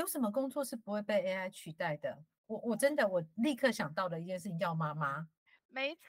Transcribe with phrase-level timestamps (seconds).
[0.00, 2.16] 有什么工作是不会被 AI 取代的？
[2.46, 5.26] 我我真的我立刻想到的一件事情叫妈妈。
[5.72, 6.08] 没错，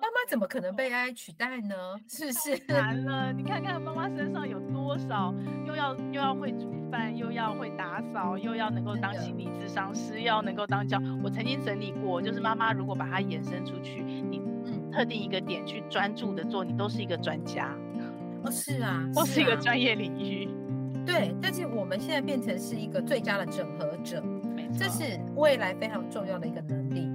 [0.00, 1.74] 妈妈 怎么可能被 AI 取代呢？
[2.08, 2.64] 是不是？
[2.72, 5.34] 难了，你看看妈妈身上有多少，
[5.66, 10.98] 又要又要会煮饭，又要会打扫，又要能够当心理咨商师，又要能够当教。
[11.24, 17.76] 我曾经整理过，就是妈妈如果把它延伸出去，你嗯特定一个点去专注的做，你都是一个专家。
[18.44, 20.48] 哦，是啊，都是一个专业领域。
[21.06, 24.22] 对，但是我们现在变成是一个最佳的整合者，
[24.78, 27.08] 这是未来非常重要的一个能力。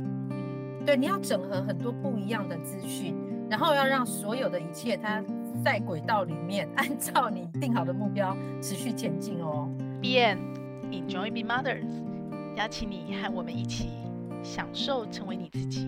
[0.86, 3.16] 对，你要整合很多不一样的资讯，
[3.50, 5.24] 然后要让所有的一切它
[5.64, 9.70] 在轨道里面， 按照你定好的目标持续前进哦。
[10.02, 10.36] Be
[10.92, 11.86] Enjoy Being Mothers，
[12.56, 13.90] 邀请你和我们一起
[14.42, 15.88] 享受成为你自己，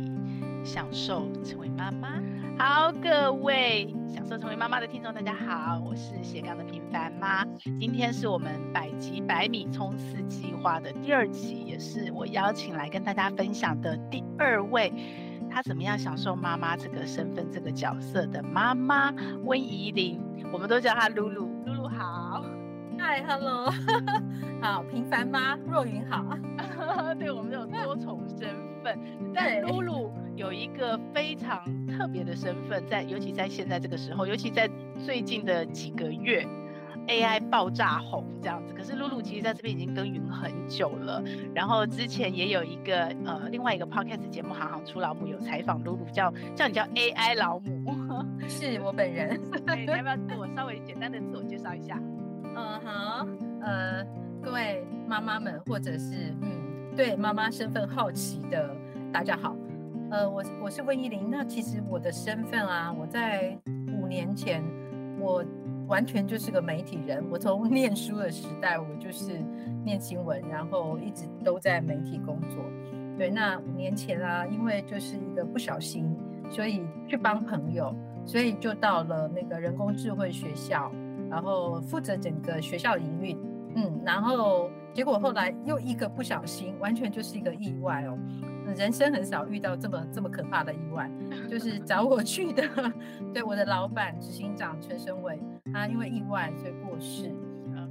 [0.63, 2.21] 享受成为妈妈。
[2.59, 7.45] 好，各位享受成为妈妈的听众，大家好，我是斜杠的平凡妈。
[7.79, 14.91] 今天是我们百集百米冲刺计划的第二期，也是我邀请来跟大家分享的第二位，
[15.49, 19.13] 她怎么样享受妈妈这个身份、这个角色的妈妈
[19.45, 21.49] 温怡玲，我们都叫她露露。
[21.65, 22.43] 露露好，
[22.99, 23.71] 嗨，Hello，
[24.62, 26.37] 好，平凡妈，若云好。
[27.18, 28.49] 对，我们有多重身
[28.84, 28.99] 份，
[29.34, 30.12] 但露露。
[30.41, 34.67] 有一个非常特别的身份，在尤其在现在这个时候，尤其在
[35.05, 36.43] 最近的几个月
[37.07, 38.73] ，AI 爆炸红这样子。
[38.73, 47.93] 可是露露其实在这边已经耕耘很久了，然后之前也有一个呃另外一个 podcast 节目《行行出老母》有采访露露，叫叫你叫 AI 老母，
[48.49, 49.39] 是我本人。
[49.77, 52.01] 你要不要自我稍微简单的自我介绍一下？
[52.55, 53.27] 嗯好，
[53.62, 54.03] 呃
[54.41, 58.75] 各位妈妈们或者是嗯对妈妈身份好奇的
[59.13, 59.55] 大家好。
[60.12, 61.29] 呃，我我是温怡玲。
[61.31, 63.57] 那其实我的身份啊，我在
[63.98, 64.62] 五年前，
[65.18, 65.41] 我
[65.88, 67.25] 完全就是个媒体人。
[67.31, 69.41] 我从 念书的时代，我就是
[69.85, 72.62] 念新闻，然后一直都在媒体工作。
[73.18, 76.13] 对，那五年前啊，因为就是一个不小心，
[76.50, 80.91] 所以去帮朋友，所以就到了那个人工智慧学校，
[81.30, 83.38] 然后负责整个学校营运。
[83.75, 88.18] 嗯，然后结果后来又一个不小心，完全就是一个意外哦。
[88.76, 91.09] 人生很少遇到这么这么可怕的意外，
[91.50, 92.64] 就是找我去的，
[93.34, 95.40] 对，我的老板执行长陈生伟，
[95.74, 97.31] 他因为意外所以过世，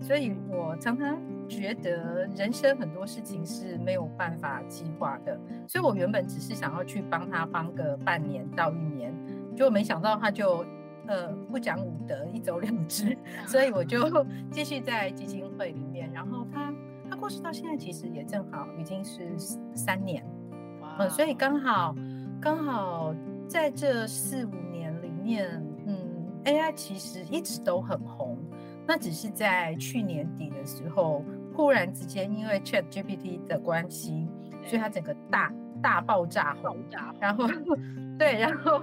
[0.01, 9.15] 所以我常常觉得人生很多事情是没有办法计划的，所以我原本只是想要去帮他帮个半年到一年，
[9.57, 10.65] 结果没想到他就
[11.07, 16.73] 呃不讲武德一走了之，所以我就 继续在基金会里面，然后他
[17.09, 19.37] 他过世到现在其实也正好已经是
[19.75, 20.25] 三年。
[21.01, 21.95] 嗯，所以刚好，
[22.41, 23.15] 刚好
[23.49, 25.49] 在这四五年里面，
[25.87, 25.97] 嗯
[26.45, 28.37] ，AI 其实一直都很红，
[28.87, 31.25] 那只是在去年底的时候，
[31.55, 34.29] 忽然之间因为 ChatGPT 的关系，
[34.65, 35.51] 所以它整个大
[35.83, 36.77] 大爆炸红，
[37.19, 37.49] 然后
[38.19, 38.83] 对，然后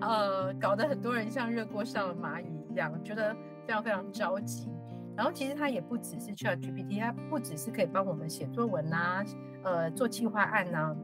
[0.00, 3.34] 呃，搞得很多人像热锅上的蚂蚁一样，觉得
[3.66, 4.68] 非常非常着急。
[5.16, 9.24] 然后其实它也不只是 ChatGPT，它不只是可以帮我们写作文啊，
[9.64, 10.94] 呃，做企划案啊。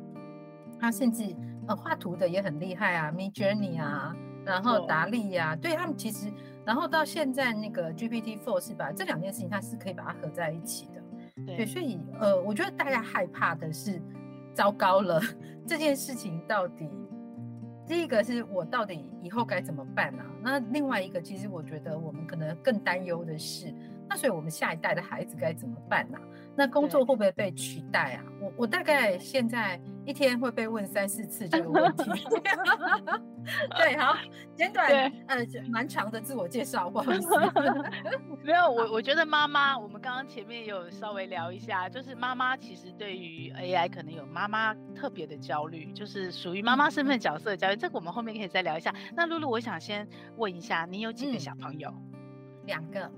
[0.82, 1.32] 他甚至
[1.69, 4.12] 呃画图的也很厉害啊，Midjourney 啊，
[4.44, 6.28] 然后达利呀，对他们其实，
[6.65, 8.91] 然后到现在那个 GPT Four 是把？
[8.91, 11.00] 这两件事情它是可以把它合在一起的。
[11.47, 14.03] 对，对，所以呃，我觉得大家害怕的是，
[14.53, 15.20] 糟糕了，
[15.65, 16.91] 这件事情到底，
[17.87, 20.26] 第一个是我到底以后该怎么办啊？
[20.43, 23.72] 那另外一个，其实我觉得我们可能更担忧的是，
[24.09, 26.19] 那所以我们下一代的孩子该怎么办啊？
[26.56, 28.25] 那工作会不会被取代啊？
[28.41, 29.81] 我我大概现在。
[30.04, 32.10] 一天会被问三四次这个问题，
[33.78, 34.16] 对，好，
[34.54, 37.28] 简短，对呃，蛮长的自我介绍，不好意思
[38.42, 48.92] 没有，我我觉得妈妈，我们刚刚前面有稍微聊一下，就是妈妈其实对于 AI 可能有妈妈特别的焦虑，就是属于妈妈身份角色的焦虑，这个我们后面可以再聊一下。
[49.14, 51.88] 那露露，我想先问一下，你有几个小朋友？
[51.90, 53.10] 嗯、两个，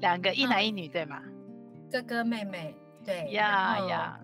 [0.00, 1.22] 两个，一男一女，对吗？
[1.90, 4.20] 哥哥妹妹，对，呀呀。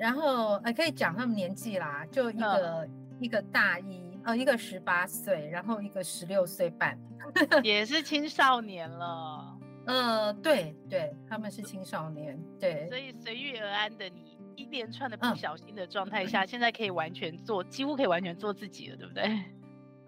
[0.00, 6.98] 然后呃，可以讲他们年纪啦，就一个、嗯、一个大一，呃，一个十八岁，然后一个十六岁半，
[7.62, 9.58] 也是青少年了。
[9.84, 12.88] 呃，对对，他们是青少年，对。
[12.88, 19.24] 所以随遇而安的你，一连串的不小心的状态下，嗯、现在可以完全做，几乎可以完全做自己了，对不对？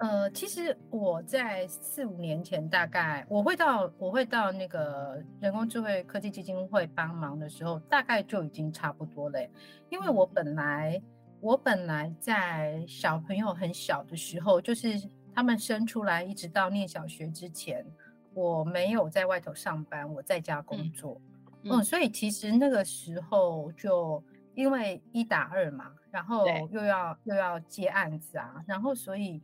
[0.03, 9.39] 呃，其实我在四五年前，大概我会到我会到那个人工智慧科技基金会帮忙的时候，大概就已经差不多了。
[9.91, 11.01] 因为我本来
[11.39, 15.01] 我本来在小朋友很小的时候，就是
[15.33, 17.87] 他们生出来一直到念小学之前，
[18.35, 21.21] 我没有在外头上班，我在家工作。
[21.63, 24.21] 嗯，嗯，所以其实那个时候就
[24.57, 29.41] 因为一打二嘛，然后又要又要接案子啊，然后所以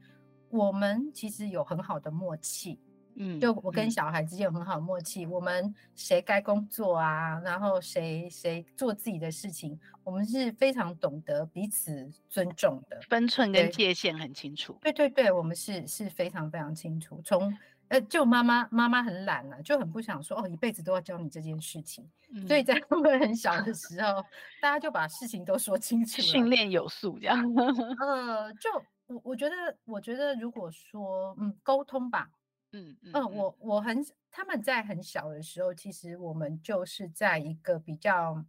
[0.50, 2.78] 我们其实有很好的默契。
[3.20, 14.78] 嗯，就我跟小孩之间有很好的默契，嗯、我们谁该工作啊，然后谁谁做自己的事情，我们是非常懂得彼此尊重的，分寸跟界限很清楚。
[14.80, 17.20] 对对对，我们是是非常非常清楚。
[17.24, 17.52] 从
[17.88, 22.08] 呃，就妈妈妈妈很懒啊，就很不想说哦，一辈子都要教你这件事情。
[22.30, 24.22] 嗯、所以在他们很小的时候，
[24.60, 27.36] 大家就把事情都说清楚了，训练有素这样。
[27.98, 28.70] 呃，就
[29.08, 32.30] 我我觉得，我觉得如果说嗯，沟通吧。
[32.72, 33.96] 嗯嗯，嗯，我我很
[34.30, 38.44] 他们在很小的时候，其实我们就是在一个比较，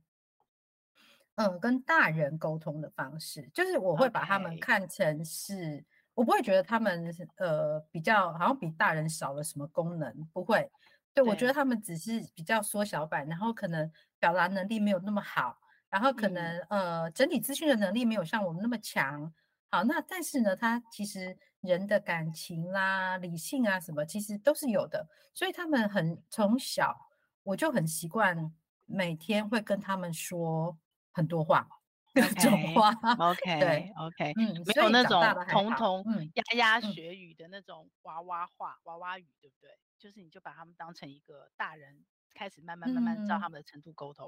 [1.36, 5.84] 嗯，跟大人沟通的方式，就是我会把他们看成是.
[6.14, 10.70] 我不会觉得他们呃比较好像比大人少了什么功能，不会，
[11.14, 13.90] 对，对我觉得他们只是比较缩小版，然后可能
[14.20, 15.58] 表达能力没有那么好，
[15.90, 19.34] 然后可能、嗯、呃整体资讯的能力没有像我们那么强。
[19.72, 25.08] 好，那但是呢，他其实人的感情啦、理性啊什么，其实都是有的。
[25.34, 26.98] 所以他们很从小，
[27.44, 28.52] 我就很习惯
[28.88, 30.76] 每天会跟他们说
[31.12, 31.68] 很多话，
[32.16, 32.92] 各种 话。
[33.20, 39.70] OK，对，OK，嗯，没有那种童童牙牙学语的那种娃娃话、娃娃语，对不对？
[40.00, 44.28] 就是你就把他们当成一个大人，开始慢慢慢慢照他们的程度沟通。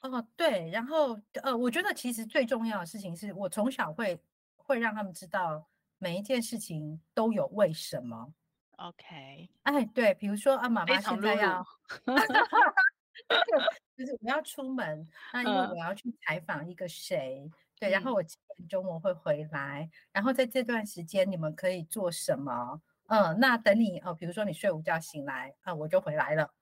[0.00, 4.18] 哦，对，然后呃，我觉得其实最重要的事情是我从小会。
[4.66, 5.64] 会让他们知道
[5.98, 8.32] 每一件事情都有为什么。
[8.76, 11.64] OK，哎，对，比如说啊，妈妈现在要，
[13.96, 22.80] 就是我要出门，那因为我要去采访一个谁，嗯、对，然后我几点钟我会回来，然后在这段时间你们可以做什么？
[23.06, 26.52] 嗯，那等你哦，比如说你睡午觉醒来啊，我就回来了，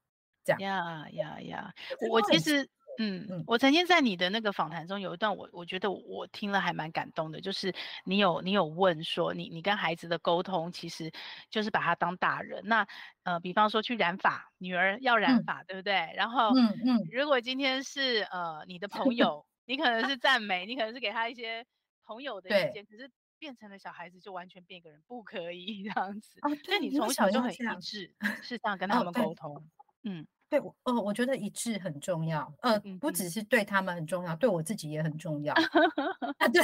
[0.45, 0.61] 这样。
[0.61, 1.75] 呀呀呀，
[2.11, 2.69] 我其实。
[2.99, 7.75] 嗯嗯，我曾经在你的那个访谈中有一段我，我我觉得我听了还蛮感动的，就是
[8.05, 11.11] 你有你有问说你你跟孩子的沟通，其实
[11.51, 12.63] 就是把他当大人。
[12.67, 12.87] 那
[13.25, 16.13] 呃，比方说去染发，女儿要染发，嗯、对不对？
[16.17, 21.67] 然后嗯嗯，如果今天是呃你的朋友，你可能是赞美，你可能是给他一些
[22.05, 26.41] 朋友的意见，可是变成了小孩子就完全变一个人，不可以 这样子。
[26.43, 29.69] 啊，对，你从小就很一致，是这样跟他们沟通，
[30.05, 30.27] 嗯。
[30.49, 35.55] 对，哦，我觉得一致很重要，呃，不只是对他们很重要，对我自己也很重要。
[36.39, 36.63] 啊，对，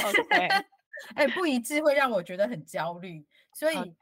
[1.15, 3.95] 哎，不一致会让我觉得很焦虑，所以.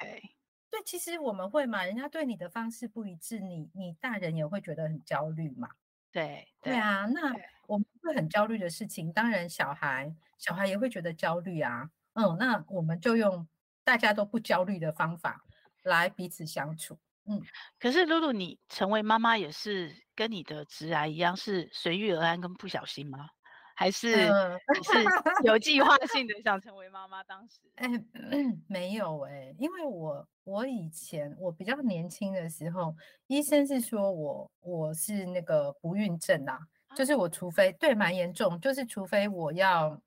[0.71, 5.69] 对，其实我们会嘛，人家对你的方式不一致，你你大人也会觉得很焦虑嘛。
[6.11, 7.33] 对，对啊，那
[7.67, 11.89] 我们会很焦虑的事情，当然小孩小孩也会觉得焦虑啊。
[12.13, 13.47] 嗯，那我们就用
[13.83, 15.43] 大家都不焦虑的方法
[15.83, 16.99] 来彼此相处。
[17.29, 17.41] 嗯，
[17.79, 23.29] 可是露露，你成为妈妈也是跟你的直癌一样，是随遇而安跟不小心吗？
[23.75, 25.05] 还是你是
[25.45, 27.23] 有计划性的想成为妈妈？
[27.23, 32.93] 当时，哎、嗯，没有哎、欸，因为我我以前我比较年轻的时候，
[33.27, 40.01] 医生是说我我是那个不孕症啊，啊就是我除非对蛮严重，就是除非我要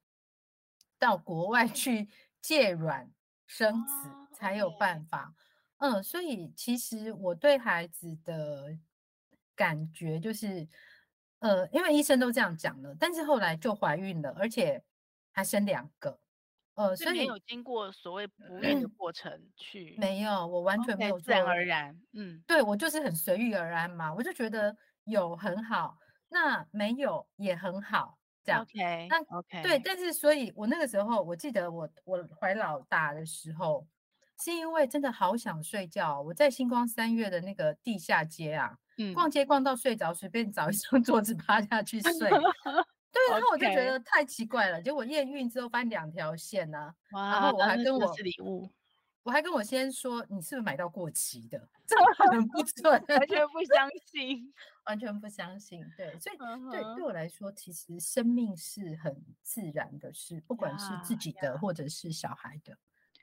[0.98, 2.06] 到国外去
[2.42, 3.10] 借卵
[3.46, 5.32] 生子、啊、才有办法。
[5.82, 8.68] 嗯，所以其实我对孩子的
[9.56, 10.68] 感觉就是，
[11.40, 14.80] 呃，因为医生都这样讲了，但是后来就怀孕了，而且
[15.32, 16.20] 还生两个，
[16.74, 33.84] 呃，所以没有经过所谓不孕的 过程去，没有，我完全没有，自然而然，嗯，对，我就是很随遇而安嘛，我就觉得有很好，那没有也很好，这样，OK，那 OK，对，但是所以我那个时候，我记得我我怀老大的时候。
[34.42, 42.12] 是因为真的好想睡觉，我在星光三月的那个地下街啊，嗯、逛街逛到睡着，随便找一张 桌子趴下去睡。
[43.12, 44.82] 对，然后我就觉得太奇怪了。
[44.82, 48.68] 结果验孕之后发现两条线呢、然后我还跟我是礼物，
[49.22, 51.68] 我还跟我先说，你是不是买到过期的？
[51.86, 54.52] 这么很不准，完全不相信，
[54.86, 55.84] 完全不相信。
[55.96, 56.36] 对，所以
[56.70, 62.76] 对对我来说，其实生命是很自然的事，不管是自己的或者是小孩的，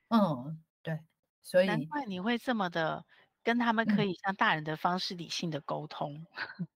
[0.10, 0.62] 嗯。
[0.84, 1.00] 对，
[1.42, 3.06] 所以难怪你会这么的
[3.44, 6.26] 跟他们可以像大人的方式理性的沟通。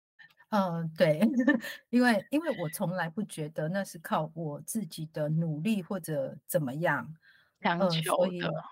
[0.50, 1.20] 嗯，呃、对，
[1.90, 7.16] 因为因为我从来不觉得那是靠我自己的努力或者怎么样
[7.60, 8.64] 强求的、呃。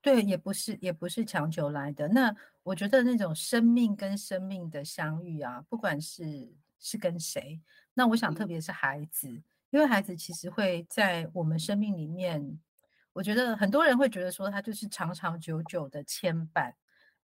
[0.00, 2.08] 对，也不是也不是强求来的。
[2.08, 7.60] 那我觉得那种生命跟生命的相遇啊，不管是是跟谁，
[7.92, 12.60] 那我想特别是孩子，嗯、因为孩子其实会在我们生命里面。
[13.16, 16.70] 我觉得很多人会觉得说他就是长长久久的牵绊，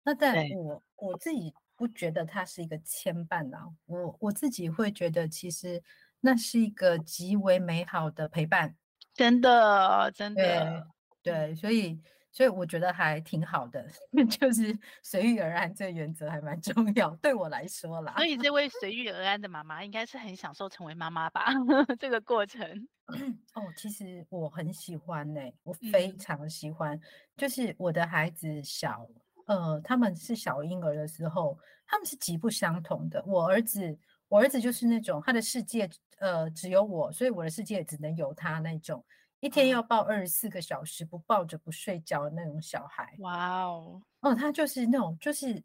[0.05, 3.67] 那但我我自己不觉得它是一个牵绊呢、啊。
[3.87, 5.83] 我我自己会觉得，其实
[6.21, 8.77] 那是一个极为美好的陪伴，
[9.15, 10.87] 真的，真的，
[11.23, 12.01] 对，对，所以。
[12.33, 13.85] 所以我觉得还挺好的，
[14.31, 18.15] 就是随遇而安这个原则还蛮重要，对我来说啦。
[18.15, 21.47] 所以这位随遇而安的妈妈应该是很享受成为妈妈吧？
[21.99, 22.89] 这个过程。
[23.55, 26.97] 哦，其实我很喜欢呢、欸，我非常喜欢。
[26.97, 27.01] 嗯、
[27.37, 29.05] 就是我的孩子小，
[29.47, 33.21] 呃，他们是小婴儿的时候，他们是极不相同的。
[33.27, 39.05] 我儿子，我儿子就是那种他的世界，呃，只有我，所以我的世界只能有他那种。
[39.41, 43.15] 一天要抱二十四个小时，不抱着不睡觉的那种小孩。
[43.21, 45.63] 哇哦，哦，他就是那种，就是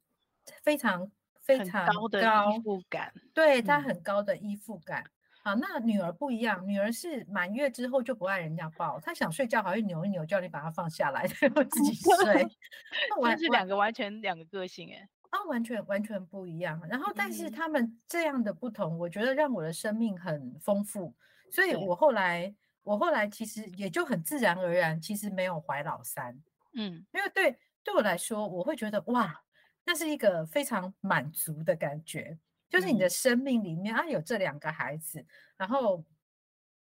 [0.64, 3.14] 非常非常高的依附感。
[3.34, 5.04] 对，他很高的依附感。
[5.44, 12.48] 好，那女儿不一样，女儿是满月之后就不爱人家抱，她想睡觉，好像扭一扭，叫你把她放下来， 然后自己睡。
[13.12, 16.82] 那完是两个完全两个个性哎，啊，完全完全不一样。
[16.90, 21.14] 然后，但是他们这样的不同，我觉得让我的生命很丰富。
[21.52, 22.56] 所以我后来。
[22.86, 26.40] 我后来其实也就很自然而然，其实没有怀老三，
[26.76, 29.42] 嗯，因为对对我来说，我会觉得哇，
[29.84, 32.38] 那是一个非常满足的感觉，
[32.70, 35.26] 就是你的生命里面、嗯、啊有这两个孩子，
[35.58, 36.06] 然后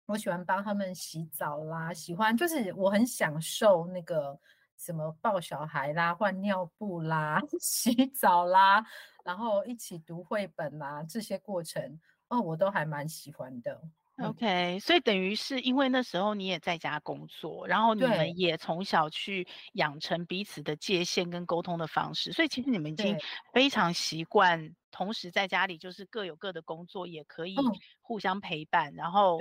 [0.07, 4.37] 我喜欢帮他们洗澡啦，喜欢就是我很享受那个
[4.77, 8.83] 什么抱小孩啦、换尿布啦、 洗澡啦，
[9.23, 13.79] 然后一起读绘本啦这些过程，哦，我都还蛮喜欢的。
[14.17, 23.17] OK，所以等于是因为那时候你也在家工作，然后你们也从小去养成彼此的界限跟沟通的方式，所以其实你们已经
[23.51, 27.55] 非常习惯，同时在家里就是各有各的工作，也可以
[28.01, 29.39] 互相陪伴，嗯、然后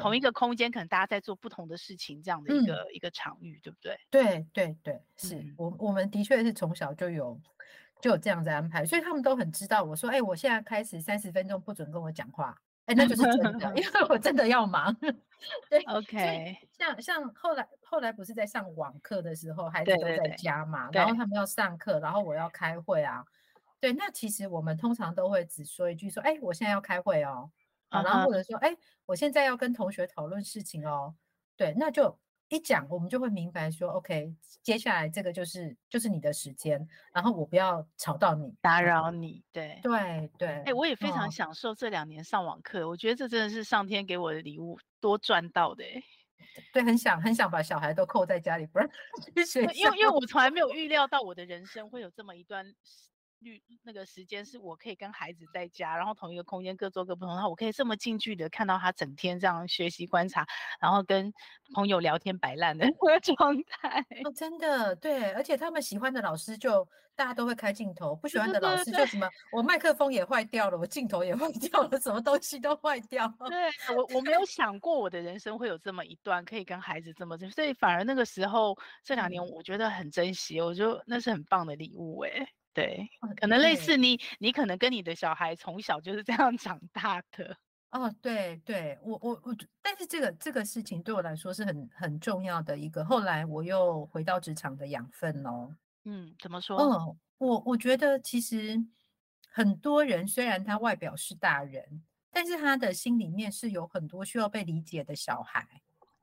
[0.00, 3.96] 同一个空间可能大家在做不同的事情，这样的一个、嗯、一个场域，对不对？
[4.10, 7.40] 对对对，是、嗯、我我们的确是从小就有
[8.00, 9.84] 就有这样子安排，所以他们都很知道。
[9.84, 12.56] 我说，哎、欸，我现在开始三十分钟不准跟我讲话。
[12.86, 14.94] 哎，那就是真的， 因为我真的要忙。
[15.68, 16.56] 对，OK。
[16.78, 23.24] 像像后来后来不是在上网课的时候，孩子都在家嘛，然后他们要上课，然后我要开会啊。
[23.80, 27.50] 对，那其实我们通常都会只说一句说，哎，我现在要开会哦。
[27.90, 28.04] Uh -huh.
[28.04, 31.14] 然后或者说，哎，我现在要跟同学讨论事情哦。
[31.56, 32.18] 对，那就。
[32.48, 40.48] 一讲，我们就会明白说，OK，接下来这个就是就是你的时间，然后我不要吵到你，打扰你，对对对。
[40.48, 45.84] 哎、欸，我也非常享受这两年上网课、哦，我觉得这真的是上天给我的礼物，多赚到的。
[46.72, 48.88] 对，很想很想把小孩都扣在家里，不然
[49.34, 52.64] 去学，因为因为我从来没有预料到我的人生会有这么一段。
[53.82, 60.46] 那个时间是我可以跟孩子在家，然后同一个空间各做各不同，然后我可以这么近距离的看到他整天这样学习观察，
[60.80, 61.32] 然后跟
[61.74, 62.86] 朋友聊天摆烂的
[63.36, 64.04] 状态。
[64.24, 73.48] 哦，真的对，而且他们喜欢的老师就大家都会开镜头，不喜欢的老师就什么，我麦克风也坏掉了，我镜头也坏掉了，什么东西都坏掉了。
[73.48, 82.48] 对，我我没有想过我的人生会有这么一段可以跟孩子这么，所以反而那个时候这两年我觉得很珍惜，我觉得那是很棒的礼物哎。
[82.76, 83.08] 对，
[83.40, 87.56] 可能类似你，你可能跟你的小孩从小就是这样长大的。
[87.90, 93.02] 哦，对对，我我我，但是这个这个事情对我来说是很很重要的一个。
[93.02, 95.74] 后来我又回到职场的养分哦。
[96.04, 96.76] 嗯，怎么说？
[96.76, 98.76] 嗯，我我觉得其实
[99.50, 105.66] 很多人虽然他外表是大人，但是他的心里面是有很多需要被理解的小孩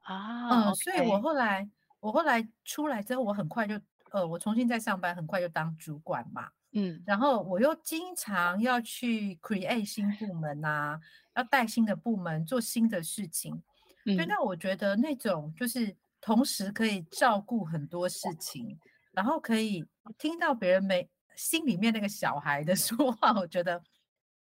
[0.01, 0.50] 啊。
[0.50, 0.83] 嗯，okay.
[0.83, 1.67] 所以我后来
[2.00, 3.81] 我后来出来之后，我很快就。
[4.13, 11.00] 呃，我重新再上班，很快就当主管嘛，嗯，然后我又经常要去 create 新部门啊，
[11.36, 13.62] 要带新的部门做新的事情，
[14.05, 18.79] 嗯，对，那我觉得那种就是同时可以照顾很多事情，
[19.13, 19.84] 然后可以
[20.20, 23.82] 听到别人没心里面那个小孩的说话，我觉得。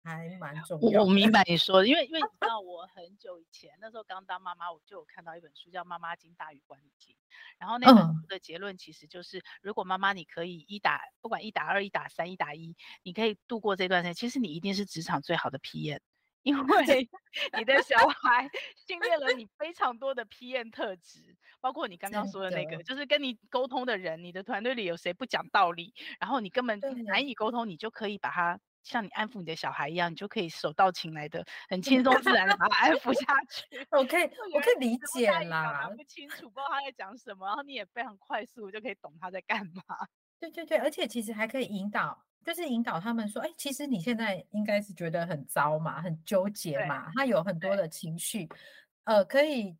[0.02, 1.00] 还蛮重要。
[1.02, 7.14] 我我明白你说的，因为因为你知道， 我很久以前那时候刚当妈妈，我就有看到一本书叫《妈妈经大于管理经》，
[7.58, 16.00] 然后那本书的结论其实就是，如果妈妈你可以一打不管一打二、一打三、一打一，你可以度过这段时间，其实你一定是职场最好的 PM，
[16.42, 17.08] 因为
[17.58, 18.50] 你的小孩
[18.86, 28.58] 训练了你非常多的 PM 特质，包括你刚刚说的那个，就是跟你沟通的人，你的团队里有谁不讲道理，然后你根本难以沟通，你就可以把他。
[28.82, 33.86] 像你安抚你的小孩一样，你就可以手到擒来的，很轻松自然的把他安抚下去。
[33.90, 34.22] 我可以，
[34.54, 35.88] 我可以理解啦。
[35.96, 39.82] 不清楚，不知道他在讲什么，然后你也非常快速就可以懂他在干嘛。
[40.38, 48.48] 对对对，而且其实还可以引导，就是引导他们说，哎，其实你现在应该是觉得很糟嘛，很纠结嘛，他有很多的情绪，
[49.04, 49.76] 呃，可以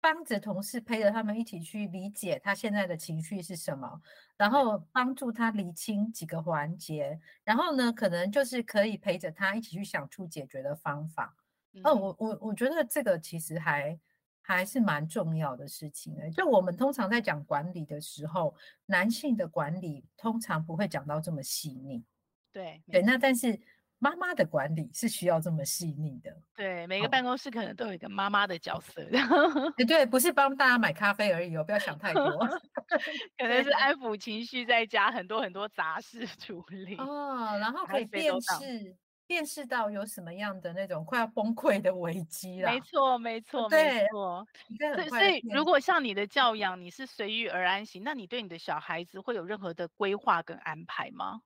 [0.00, 4.00] 帮着同事陪着他们一起去理解他现在的情绪是什么，
[4.36, 11.36] 然后帮助他理清几个环节，然后呢，可能就是可以陪着他一起去想出解决的方法。
[11.74, 13.98] 嗯、哦，我我我觉得这个其实还
[14.40, 16.30] 还是蛮重要的事情的。
[16.30, 18.54] 就我们通常在讲管理的时候，
[18.86, 22.02] 男性的管理通常不会讲到这么细腻。
[22.50, 23.60] 对对，那但是。
[24.02, 26.34] 妈妈的管理是需要这么细腻的。
[26.56, 29.02] 对，每个办公室可能都有一个妈妈的角色。
[29.02, 32.24] 哦、 对，不是帮大家买咖啡而已哦，不要想太多。
[33.36, 36.96] 可能是安抚情绪，再加很多很多杂事处理。
[36.96, 42.72] 哦，然后可以辨识辨识到有什么样的那种快要崩溃的危机了。
[42.72, 44.46] 没错，没错，对没错。
[44.78, 51.42] 所以，所以如果像你的教养，你是随遇而安型，那你对你的小孩子会有任何的规划跟安排吗？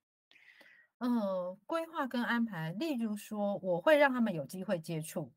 [0.98, 5.32] 嗯，规划跟安排，例如说，我会让他们有机会接触，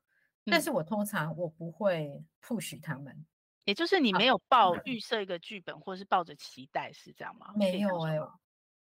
[0.46, 3.26] 嗯、但是我通常我不会 push 他们，
[3.66, 7.52] 也就是你没有抱预设一个剧本，或是抱着期待，是这样吗？
[7.56, 8.32] 没有哎、欸，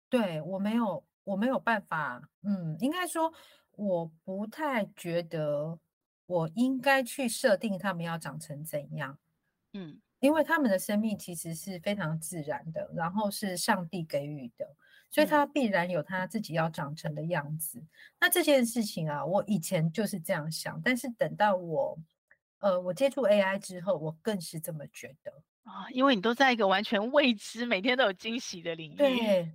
[0.10, 3.32] 对我没有，我没有办法，嗯，应该说
[3.72, 5.80] 我不太觉得
[6.26, 9.18] 我应该去设定他们要长成怎样，
[9.74, 14.76] 嗯，因为他们的生命其实是非常自然的，然后是上帝给予的。
[15.14, 17.78] 所以他必然有他自己要长成的样子。
[17.78, 17.88] 嗯。
[18.20, 21.96] 那这件事情啊，我以前就是这样想，但是等到我，
[22.60, 25.32] 呃，我接触 AI 之后，我更是这么觉得
[25.66, 28.96] 啊，因为你都在一个完全未知、每天都有惊喜的领域。
[28.96, 29.52] 对，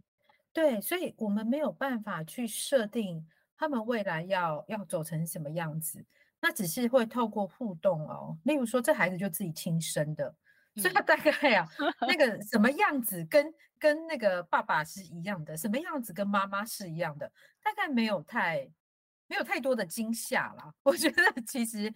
[0.52, 6.04] 对，所以我们没有办法去设定他们未来要要走成什么样子，
[6.40, 8.38] 那只是会透过互动哦。
[8.44, 10.32] 例如说，这孩子就自己亲生的。
[10.78, 11.68] 所以他大概啊，
[12.06, 17.30] 那个什么样子跟跟那个爸爸是一样的，什么样子跟妈妈是一样的，
[17.62, 18.70] 大概没有太
[19.26, 20.72] 没有太多的惊吓啦。
[20.84, 21.92] 我觉得其实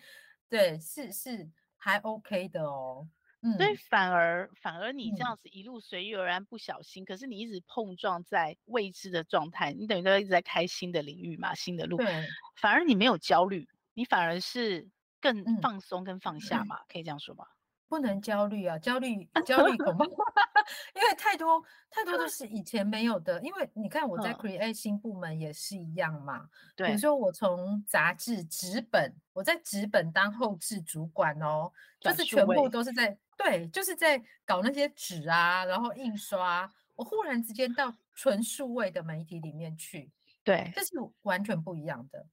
[0.49, 3.09] 对是是还 OK 的哦。
[3.45, 11.97] 嗯，所以反而反而你这样子一路随遇而安，不小心，嗯，可是你一直碰撞在未知的状态，你等于都一直在开新的领域嘛，新的路。
[11.97, 12.25] 对，
[12.55, 14.89] 反而你没有焦虑，你反而是
[15.21, 17.45] 更放松跟放下嘛，嗯，可以这样说吗？
[17.93, 20.07] 不能焦虑啊，焦虑焦虑恐 怕，
[20.97, 23.39] 因为太多太多都是以前没有的。
[23.43, 26.49] 因为你看我在 Create 新部门也是一样嘛。
[26.75, 36.73] 对，比如说我从杂志纸本，我在纸本当后置主管哦，就是全部都是在对，就是在搞那些纸啊，然后印刷。
[36.95, 40.11] 我忽然之间到纯数位的媒体里面去，
[40.43, 40.93] 对，这是
[41.25, 42.27] 完全不一样的。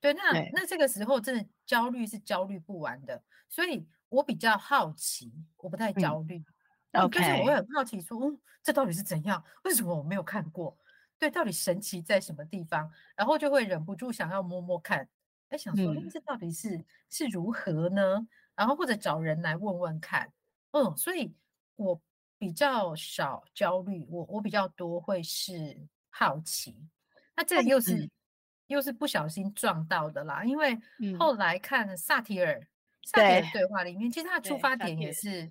[0.00, 3.88] 对，那那这个时候真的焦虑是焦虑不完的，所以。
[4.10, 6.44] 我比较好奇，我不太焦虑。
[6.92, 9.42] 嗯、OK，但是我会很好奇说，嗯，这到底是怎样？
[9.64, 10.76] 为什么我没有看过？
[11.18, 12.90] 对，到底神奇在什么地方？
[13.14, 15.08] 然后就会忍不住想要摸摸看，
[15.50, 18.26] 哎，想说，嗯，这到底是是如何呢？
[18.56, 20.32] 然后或者找人来问问看。
[20.72, 21.34] 嗯，所以
[21.76, 22.00] 我
[22.36, 26.76] 比较少焦虑，我我比较多会是好奇。
[27.36, 28.10] 那这又是、嗯、
[28.66, 30.76] 又是不小心撞到的啦，因为
[31.18, 32.60] 后来看萨提尔。
[33.04, 35.50] 萨提尔对话里面，其实他的出发点也是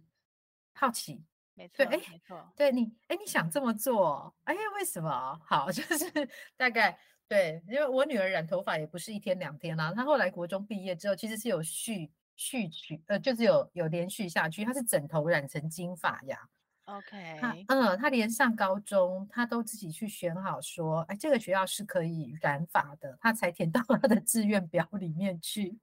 [0.74, 1.24] 好奇，
[1.56, 5.40] 没错，对，哎，没错，对你，哎，你想这么做，哎呀，为什么？
[5.46, 16.40] 好， 就是大概对，因为我女儿染头发也不是一天两天啦，她后来国中毕业之后，其实是有续续续，呃，就是有有连续下去，她是整头染成金发呀。
[16.86, 25.78] OK，嗯，她连上高中，她都自己去选好，说，哎，这个学校是可以染发的，她才填到她的志愿表里面去。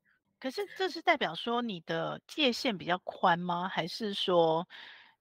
[0.47, 3.69] 可是这是代表说你的界限比较宽吗？
[3.69, 4.65] 还是说，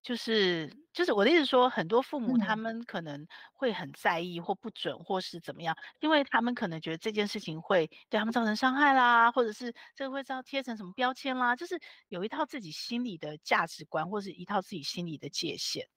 [0.03, 15.87] 就是就是我的意思说，很多父母他们可能会很在意或不准或是怎么样，因为他们可能觉得这件事情会对他们造成伤害啦，或者是这个会造贴成什么标签啦，就是有一套自己心里的价值观或是一套自己心里的界限。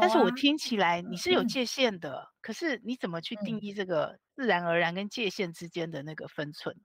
[0.00, 6.76] 但是我听起来你是有界限的，可是你怎么去定义这个自然而然跟界限之间的那个分寸？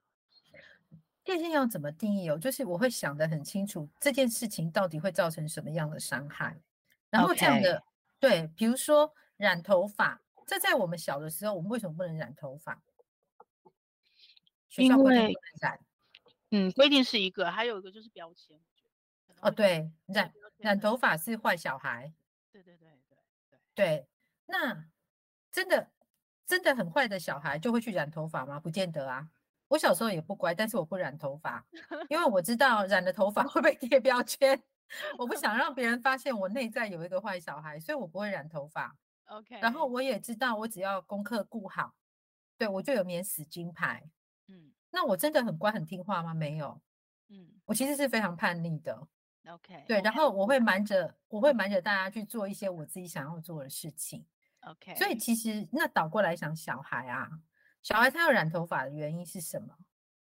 [1.26, 2.38] 界限要怎么定义哦？
[2.38, 6.56] 就是我会想得很清楚，这件事情到底会造成什么样的伤害，
[7.10, 7.84] 然后这样的.
[8.20, 12.82] 对，比如说染头发，这在我们小的时候，我们为什么不能染头发？
[14.70, 15.80] 学校规定不能染，
[16.52, 18.60] 嗯，规定是一个，还有一个就是标签。
[19.42, 22.14] 哦，对，染染头发是坏小孩。
[22.52, 23.18] 对对对对
[23.50, 24.08] 对对，
[24.46, 24.86] 那
[25.52, 25.92] 真的
[26.46, 28.60] 真的很坏的小孩就会去染头发吗？
[28.60, 29.30] 不见得啊。
[29.67, 31.65] 我小时候也不乖，但是我不染头发，
[32.10, 34.62] 因为我知道染了头发会被贴标签。
[35.17, 38.95] 我不想让别人发现我内在有一个坏小孩，所以我不会染头发。
[39.25, 39.60] OK。
[39.60, 41.95] 然后我也知道，我只要功课顾好，
[42.58, 44.04] 对，我就有免死金牌。
[44.47, 44.71] 嗯。
[44.91, 46.34] 那我真的很乖很听话吗？
[46.34, 46.80] 没有。
[47.30, 47.47] 嗯。
[47.65, 49.08] 我其实是非常叛逆的。
[49.47, 54.25] OK，对，然后我会瞒着，我会瞒着大家去做一些我自己想要做的事情。
[54.62, 57.30] OK，所以其实那倒过来想，小孩啊，
[57.86, 59.78] 小孩他要染头发的原因是什么？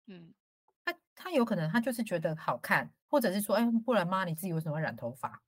[0.05, 0.31] 嗯，
[0.85, 5.41] 他他有可能他就是觉得好看，或者是说，哎，不然妈你自己为什么要染头发？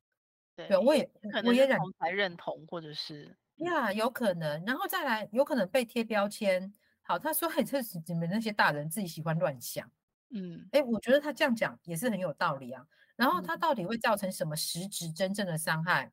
[0.55, 1.07] 对，我也
[1.45, 6.73] 我也染才认同，或者是呀，有可能，然后再来有可能被贴标签。
[7.03, 9.87] 好，他说，哎，这是 你们那些大人自己喜欢乱想。
[10.31, 12.83] 嗯，哎，我觉得他这样讲也是很有道理啊。
[13.15, 16.11] 然后他到底会造成什么实质真正的伤害？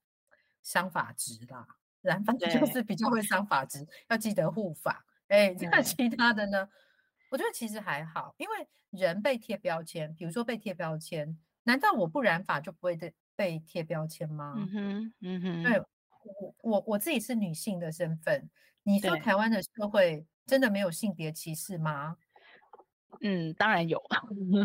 [0.62, 1.66] 伤发质啦，
[2.02, 5.02] 染发 就是比较会伤发质，要记得护发。
[5.28, 6.68] 哎，那 其他的呢？
[7.30, 14.54] 我觉得其实还好，因为人被贴标签，比如说被贴标签，难道我不染发就不会被被贴标签吗？
[14.56, 15.62] 嗯哼，嗯哼。
[15.64, 18.48] 对，我我我自己是女性的身份，
[18.84, 22.16] 你说台湾的社会真的没有性别歧视吗？
[23.20, 23.98] 嗯，当然有，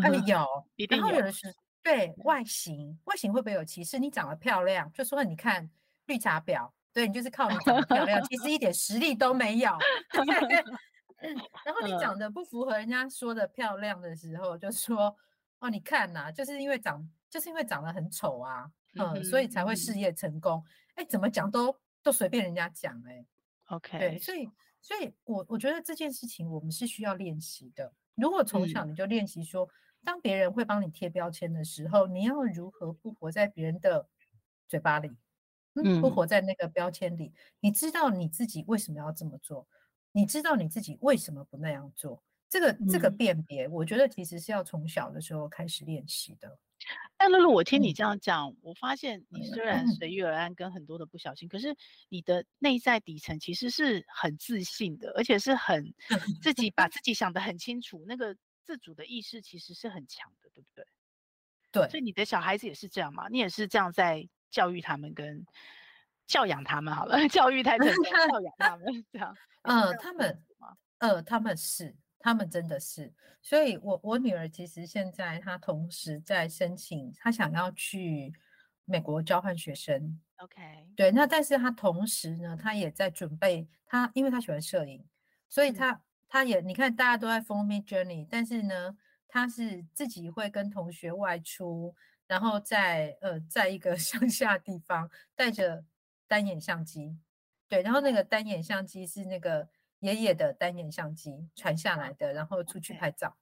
[0.02, 0.46] 哎 有，
[0.76, 1.04] 一定有。
[1.04, 3.98] 然后有的是对外形，外形会不会有歧视？
[3.98, 5.68] 你长得漂亮，就说你看
[6.06, 9.70] 绿茶婊，对你就是靠你长得漂亮，其实一点实力都没有。
[11.24, 15.16] 嗯，然后你长得不符合人家说的漂亮的时候，就说
[15.60, 20.64] 哦，你看呐，就是因为长，就是因为长得很丑啊，嗯，所以才会事业成功。
[20.96, 23.24] 哎，怎么讲都都随便人家讲，哎
[23.68, 24.50] ，OK，对，所以，
[24.80, 27.92] 所以我我觉得这件事情我们是需要练习的。
[28.16, 29.70] 如果从小你就练习说，嗯、
[30.04, 34.08] 当别人会帮你贴标签的时候，你要如何不活在别人的
[34.66, 35.16] 嘴巴里，
[35.74, 37.32] 嗯，不活在那个标签里？
[37.60, 39.66] 你知道你自己为什么要这么做？
[40.12, 42.22] 你知道你自己为什么不那样做？
[42.48, 46.58] 这个这个辨别，我觉得其实是要从小的时候开始练习的。
[47.16, 51.74] 但露露，我听你这样讲，嗯、我发现你虽然随遇而安，跟很多的不小心，嗯、可是
[52.10, 55.94] 你的内在底层其实是很自信的，而且是很
[56.42, 60.84] 自己把自己想得很清楚，那个自主的意识其实是很强的，对不对？
[61.70, 63.28] 对，所以你的小孩子也是这样嘛？
[63.30, 65.44] 你也是这样在教育他们跟
[66.28, 69.36] 教养他们好了， 教育太正教养他们 这样。
[69.62, 70.42] 嗯，他们，
[70.98, 71.96] 呃，他们是。
[72.24, 73.12] 他们真的是，
[73.42, 78.32] 所以我我女儿其实现在她同时在申请，她想要去
[78.84, 80.20] 美国交换学生。
[80.36, 85.04] OK，对，那但是她同时呢，她也在准备，她因为她喜欢摄影，
[85.48, 91.92] 所以她她也你看大家都在封 Midjourney，但是呢，她是自己会跟同学外出，
[92.32, 95.84] 然后在呃在一个 乡下地方带着
[96.26, 97.18] 单眼相机，
[97.68, 99.68] 对，然后那个单眼相机是那个。
[100.02, 103.36] 爷爷的单眼相机传下来的，然后出去拍照。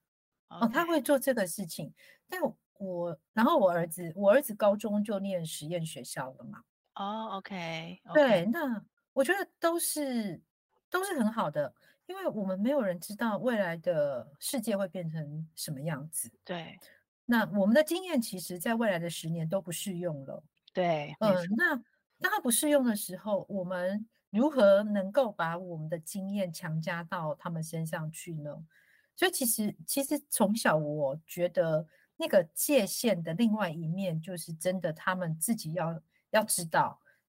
[0.47, 0.63] Okay.
[0.63, 1.91] 哦，他会做这个事情。
[2.29, 2.39] 但
[2.77, 6.63] 我，然后我儿子，我儿子高中就念实验学校了嘛。
[6.93, 8.13] 哦、oh，OK，, okay.
[8.13, 8.79] 对，那
[9.11, 10.39] 我觉得都是
[10.87, 11.73] 都是很好的，
[12.05, 16.31] 因为我们没有人知道未来的世界会变成什么样子。
[16.45, 16.77] 对，
[17.25, 20.43] 那我们的经验其实在未来的十年都不适用了。
[20.73, 21.75] 对，嗯，那
[22.19, 24.07] 当它不适用的时候，我们。
[24.31, 28.65] 如何能够把我们的经验强加到他们身上去呢？
[29.13, 36.97] 所以其实，其实从小我觉得那个界限的另外一面，就是真的他们自己要要知道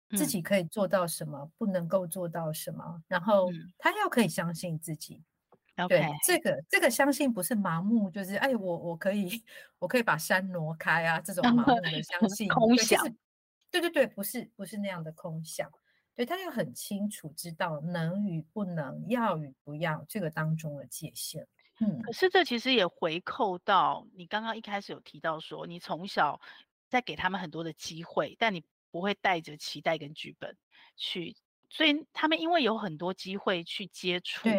[0.10, 5.24] 自己可以做到什么，嗯、不能够做到什么，然后他要可以相信自己。
[5.86, 9.44] 嗯、对.这个这个相信不是盲目，就是哎，我我可以
[9.80, 13.04] 我可以把山挪开啊，这种盲目的相信，空想。
[13.70, 15.72] 对对对，不是不是那样的空想。
[16.14, 21.48] 对，他要很清楚知道能与不能、要与不要这个当中的界限。
[21.80, 26.40] 嗯，可是这其实也回扣到你刚刚一开始有提到说，你从小
[26.90, 30.56] 在给他们很多的机会，但你不会带着期待跟剧本
[30.98, 31.34] 去，
[31.74, 34.50] 所以他们因为有很多机会去接触，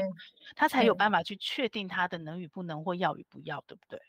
[0.57, 4.01] 他才有办法去确定他的能与不能或要与不要，对不对？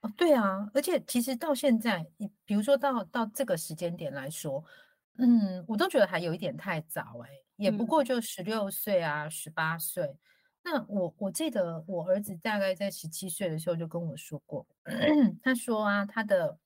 [0.00, 4.64] 哦，对啊，而且其实到现在，你比如说到到这个时间点来说。
[5.22, 10.16] 嗯，我都觉得还有一点太早哎，也不过就十六岁啊，十八岁。
[10.62, 14.66] 那我我记得我儿子大概在十七岁的时候就跟我说过，
[15.42, 16.58] 他说啊，他的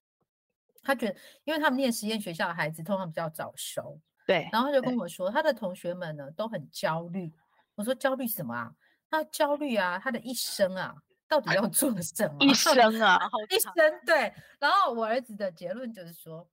[0.85, 7.33] 他觉得，因为他们念实验学校的孩子通常比较早熟，对，然后他就跟我说，他的同学们呢都很焦虑。
[7.75, 8.75] 我说焦虑什么啊？
[9.11, 10.95] 他焦虑啊，他的一生啊，
[11.29, 12.37] 到底要做什么？
[12.41, 13.19] 一生啊，
[13.51, 13.73] 一生
[14.07, 14.33] 对。
[14.59, 16.49] 然后我儿子的结论就是说。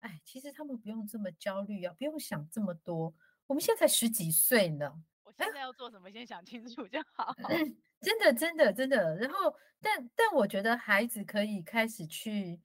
[0.00, 3.14] 哎，其实他们不用这么焦虑啊，不用想这么多。
[3.46, 7.32] 我们现在才十几岁呢，我现在要做什么，先想清楚就好。
[8.02, 9.16] 真的，真的，真的。
[9.18, 12.60] 然后，但但我觉得孩子可以开始去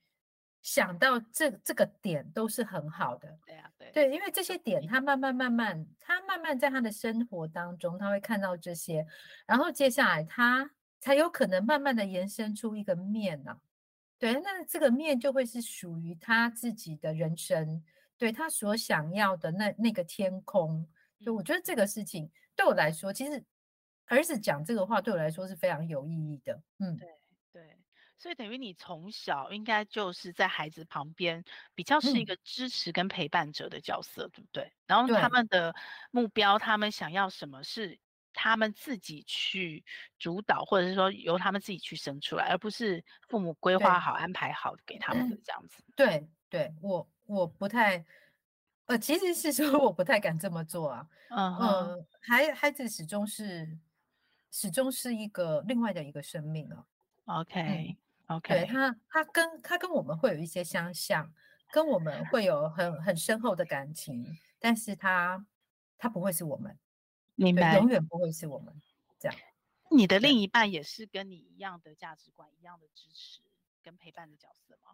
[0.61, 3.37] 想到这这个点，都是很好的。
[3.45, 9.05] 对啊，对，对，因为这些点，他慢慢慢慢，他慢慢在他的生活当中，他会看到这些，
[9.45, 13.59] 然后接下来他才有可能慢慢的延伸出一个面呢、啊。
[14.19, 17.83] 对，那这个面就会是属于他自己的人生，
[18.17, 20.85] 对他所想要的那那个天空。
[21.23, 23.43] 就我觉得这个事情对我来说，其实
[24.07, 26.61] 儿子讲这个话对我来说是非常有意义的。
[26.79, 27.07] 嗯，对
[27.53, 27.77] 对。
[28.19, 31.43] 所以等于你从小应该就是在孩子旁边，
[31.75, 34.73] 比较是一个支持跟陪伴者的角色，嗯、对不对？
[34.87, 35.75] 然后他们的
[36.09, 37.99] 目标，他们想要什么是
[38.33, 39.85] 他们自己去
[40.17, 45.83] 主导，或者是说由他们自己去生出来，而不是父母规划好、安排好给他们的这样子。
[45.95, 48.03] 对，对我我不太，
[48.87, 51.07] 呃，其实是说我不太敢这么做啊。
[51.29, 53.77] 嗯嗯、呃，孩孩子始终是
[54.51, 56.85] 始终是一个另外的一个生命啊。
[57.25, 57.61] OK。
[57.61, 57.97] 嗯
[58.27, 61.33] OK，对他，他跟他跟我们会有一些相像，
[61.71, 65.45] 跟我们会有很很深厚的感情，但是他
[65.97, 66.77] 他不会是我们，
[67.35, 68.81] 明白，永远不会是我们
[69.17, 69.37] 这样。
[69.89, 73.39] 你的另一半也是跟你一样的价值观、一样的支持
[73.81, 74.91] 跟陪伴的角色吗？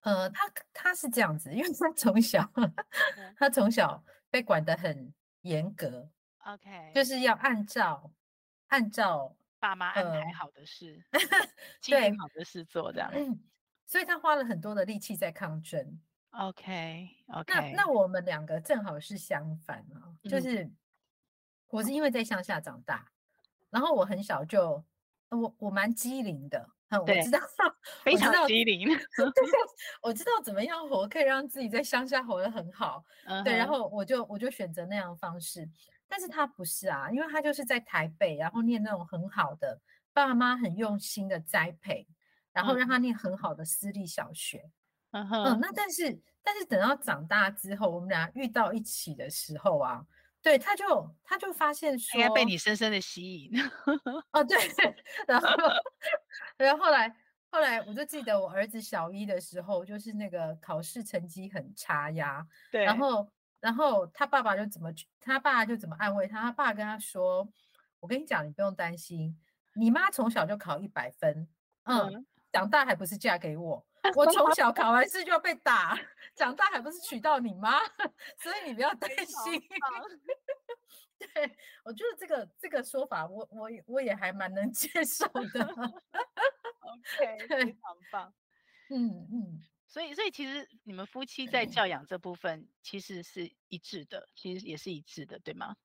[0.00, 2.50] 呃，他他是这样子，因为他从小
[3.38, 8.10] 他从小被管得很严格，OK，就是要按照
[8.66, 9.36] 按照。
[9.64, 11.02] 爸妈安排好的事，
[11.88, 13.40] 对、呃，好的事做这样，嗯，
[13.88, 15.98] 所以他花了很多的力气在抗争。
[16.32, 20.70] OK，OK，那那我们两个正好是相反啊，嗯、就是
[21.68, 23.06] 我是因为在乡下长大，
[23.70, 24.84] 然后我很小就
[25.30, 27.40] 我我蛮机灵的，我知道
[28.04, 28.86] 非常机灵，
[30.02, 33.44] 我知道怎么样活可以让自己在乡下活得很好，uh huh.
[33.44, 35.66] 对，然后我就我就选择那样的方式。
[36.16, 39.80] 但是他不是啊，因为他就是在台北，然后念那种很好的，
[40.12, 42.06] 爸妈很用心的栽培，
[42.52, 44.70] 然后让他念很好的私立小学。
[45.10, 50.06] 嗯哼，嗯，那但是但是等到长大之后，我们俩遇到一起的时候啊，
[50.40, 53.50] 对，他就他就发现说，应该被你深深的吸引。
[54.30, 54.56] 哦，对，
[55.26, 55.48] 然后
[56.56, 57.12] 然后后来
[57.50, 63.28] 后来我就记得我儿子小一的时候，就是那个考试成绩很差呀，对，然后。
[63.64, 66.38] 然后他爸爸就怎么，他爸就怎么安慰他。
[66.38, 67.48] 他爸跟他说
[67.98, 69.34] ：“我跟你讲，你不用担心，
[69.74, 71.48] 你妈从小就考一百分，
[71.84, 73.82] 嗯，嗯长大还不是嫁给我。
[74.14, 75.98] 我从小考完试就要被打，
[76.36, 77.80] 长大还不是娶到你妈，
[78.38, 79.62] 所以你不要担 心。”
[81.16, 85.64] 对，我觉得这个这个说法我，我我我也还蛮能接受的。
[86.80, 88.34] OK，对非常棒。
[88.90, 89.64] 嗯嗯。
[89.94, 95.76] 嗯所以，所以其实你们夫妻在教养这部分其实是一致的，其实也是一致的，对吗？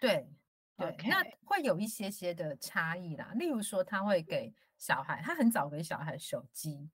[0.00, 0.28] 对，
[0.76, 3.32] 对.那会有一些些的差异啦。
[3.34, 6.90] 例如说，他会给小孩，他很早给小孩手机。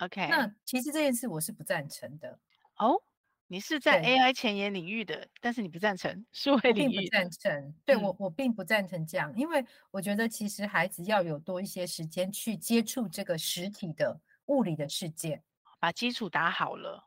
[0.00, 2.38] OK，那其实这件事我是不赞成的。
[2.76, 3.02] 哦，oh?
[3.46, 6.92] 你是在 AI 前沿领域的，但是你不赞成数位领域？
[6.92, 7.74] 并不赞成。
[7.86, 15.42] 对、嗯、我，我并不赞成这样，因为我觉得其实孩子要有多一些时间去接触这个实体的物理的世界。
[15.78, 17.04] 把基础打好了，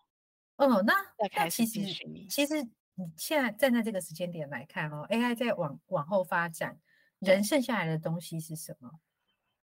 [0.57, 0.93] 哦，那
[1.33, 1.81] 那其实
[2.29, 2.61] 其实
[2.95, 6.79] 你现在站在这个时间点来看哦，AI 在往往后发展，
[7.19, 8.89] 人剩下来的东西是什么？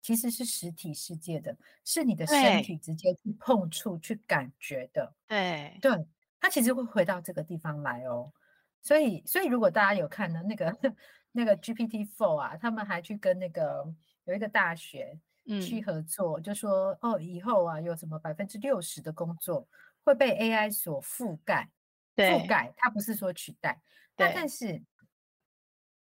[0.01, 5.13] 其实是实体世界的，是你的身体直接去碰触、去感觉的。
[5.27, 5.93] 对对，
[6.41, 8.33] 它其实会回到这个地方来哦。
[8.81, 10.75] 所以所以如果大家有看的那个
[11.33, 13.85] 那个 GPT Four 啊，他们还去跟那个
[14.25, 15.19] 有一个大学。
[15.61, 19.67] 去合作，嗯、就说哦，以后啊，有什么百分之六十的工作
[20.05, 21.71] 会被 AI 所覆盖，
[22.15, 22.31] 对。
[22.31, 23.81] 覆盖，它不是说取代，
[24.15, 24.33] 对。
[24.35, 24.83] 但是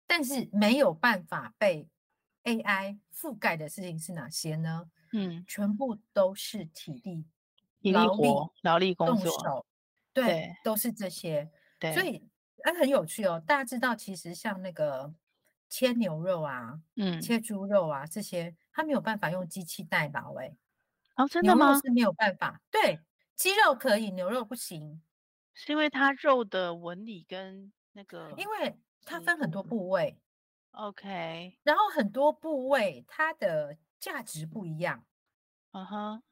[0.06, 1.88] 但是没有办法被
[2.44, 4.90] AI 覆盖的事情是哪些呢？
[5.12, 7.24] 嗯，全部都是体力、
[7.92, 9.66] 劳力活、劳力工作，手
[10.12, 10.56] 对，对。
[10.64, 12.02] 都是这些，对，所。
[12.02, 12.28] 以
[12.64, 13.38] 哎，很有趣哦。
[13.46, 15.12] 大家知道，其实像那个
[15.68, 18.54] 切牛肉啊，嗯，切猪肉啊这些。
[18.74, 20.54] 他没有办法用机器代劳，哎，
[21.14, 21.80] 哦，真的吗？
[21.80, 23.00] 是没有办法，对，
[23.36, 25.00] 鸡肉可以，牛肉不行，
[25.54, 30.18] 是因为它肉的纹理跟那个，因为它分很多部位
[30.72, 35.06] ，OK，然后很多部位它的价值不一样，
[35.70, 36.22] 嗯哼，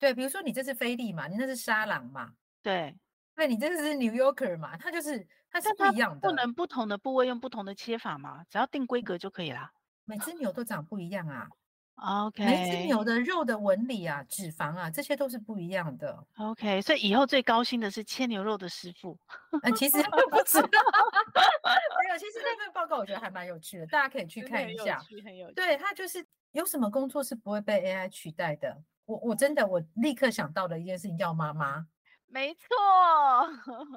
[0.00, 2.98] 对，比如说你这是菲力嘛，你那是沙朗嘛，对，
[3.36, 6.34] 对，你这是 New Yorker 嘛，它就是它是不一样的，不。
[6.34, 9.72] 能不同的部位用不同的切法嘛，只要定规格就可以啦，
[10.04, 11.48] 每只牛都长不一样啊。
[11.96, 16.26] OK，每只牛的肉的纹理啊、脂肪啊，这些都是不一样的。
[16.38, 19.16] OK，所以以后最高兴的是切牛肉的师傅。
[19.62, 19.96] 呃，其实
[20.30, 20.68] 不知道，
[21.64, 22.18] 没有。
[22.18, 24.98] 其实那份报告我觉得还蛮有趣的，大家可以去看一下。
[24.98, 25.54] 很有趣，很有趣。
[25.54, 28.76] 对，它就是有什么工作是不会被 AI 取代的。
[29.06, 31.86] 我我真的我立刻想到的一件事情叫妈妈。
[32.34, 32.66] 没错，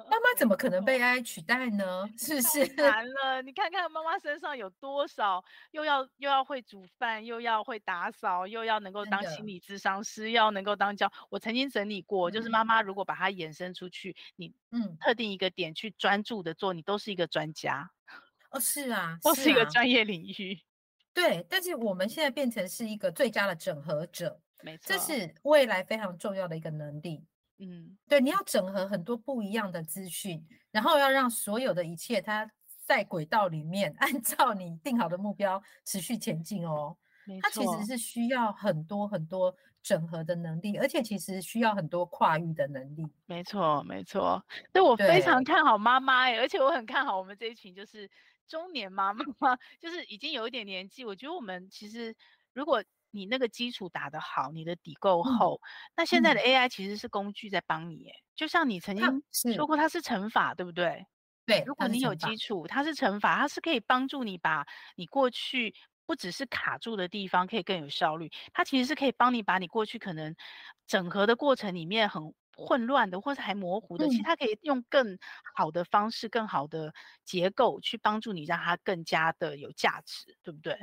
[0.08, 2.08] 妈妈怎么可能被 AI 取代呢？
[2.16, 2.64] 是不是？
[2.74, 11.12] 难了，你看看妈妈身上有多少，又要又要会煮饭，又要会打扫，又要能够当心理咨商师，又要能够当教。
[11.30, 17.90] 我曾经整理过，嗯、就是妈妈如果把它延伸出去，你嗯，特定一个点去专注的做，你都是一个专家。
[18.52, 20.60] 哦，是啊，都是一个专业领域。
[21.12, 27.26] 对，但是我们现在变成是一个最佳的整合者，没错，这是未来非常重要的一个能力。
[27.58, 32.50] 嗯，对，你要整合很多不一样的资讯，然后要让所有的一切它
[32.84, 36.96] 在轨道里面， 按照你定好的目标持续前进哦。
[37.42, 43.06] 它其实是需要很多很多整合的能力，而且其实需要很多跨域的能力。
[43.26, 44.42] 没错，没错。
[44.72, 48.10] 所以我非常看好妈妈哎，而且我很看好我们这一群就是
[48.46, 49.24] 中年妈妈，
[49.78, 51.04] 就是已经有一点年纪。
[51.04, 52.16] 我觉得我们其实
[52.54, 55.66] 如果你那个基础打得好，你的底够厚，嗯、
[55.96, 61.06] 那现在的 AI 其实是工具在帮你，就像你曾经说过，它是乘法，对不对？
[61.46, 64.66] 对，如果你有基础，它是乘法，它是可以帮助你把
[64.96, 65.74] 你过去
[66.06, 70.34] 不只是卡住的地方可以更有效率，它其实是可以帮你把你过去可能
[70.86, 75.18] 整合的过程里面很混乱的，或是还模糊的，嗯、其实它可以用更
[75.56, 76.92] 好的方式、更好的
[77.24, 80.76] 结构去帮助你，让它更加的有价值，对不对？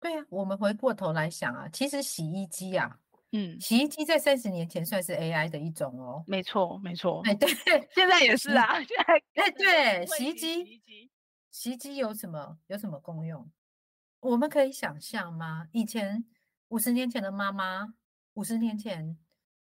[0.00, 2.98] 对呀、啊，我们回过头来想啊，其实洗衣机啊，
[3.32, 6.24] 嗯，洗衣机在三十年前算是 AI 的一种哦。
[6.26, 7.20] 没错，没错。
[7.24, 7.48] 哎，对，
[7.94, 8.78] 现在也是啊。
[8.82, 11.10] 现在哎，对， 洗衣机，洗衣机，
[11.50, 13.50] 洗衣机有什么有什么功用？
[14.20, 15.68] 我们可以想象吗？
[15.72, 16.24] 以前
[16.68, 17.94] 五十年前的妈妈，
[18.34, 19.16] 五十年前，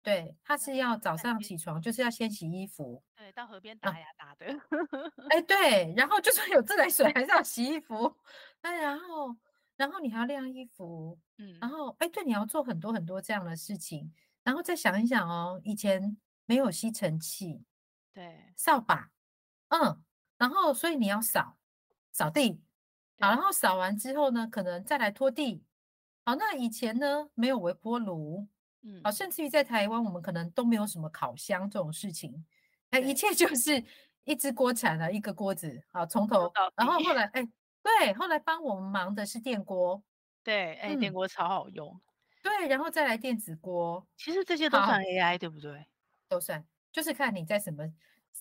[0.03, 4.45] 对，她是要早上起床就是要先洗衣服，对，到河边打呀打的。
[5.29, 8.15] 哎，对，然后就算有自来水，还是要洗衣服。
[8.61, 9.35] 哎然后。
[9.79, 14.11] 然后你还要晾衣服，嗯，然后哎，对，你要做很多很多这样的事情，
[14.43, 17.63] 然后再想一想哦，以前没有吸尘器，
[18.13, 19.09] 对，扫把，
[19.69, 20.03] 嗯，
[20.37, 21.57] 然后所以你要扫
[22.11, 22.61] 扫地，
[23.21, 25.63] 好，然后扫完之后呢，可能再来拖地，
[26.25, 28.45] 好，那以前呢没有微波炉，
[28.81, 32.45] 嗯，好，甚至于在台湾我们可能都没有什么烤箱这种事情，
[32.89, 33.81] 哎，一切 就是
[34.25, 37.49] 一只锅铲了一个锅子，好，从 头，然后后来哎。
[37.81, 40.01] 对，后来帮我们忙的是电锅，
[40.43, 42.01] 对，哎，电锅超好用，嗯，
[42.43, 45.85] 对，然后再来电子锅，其实这些都算 AI，对不对？
[46.27, 47.83] 都算，就是看你在什么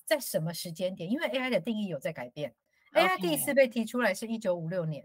[0.05, 2.55] 在什么时间点，因为 AI 的定义有在改变。
[2.92, 5.05] AI 第一次被提出来是一九五六年，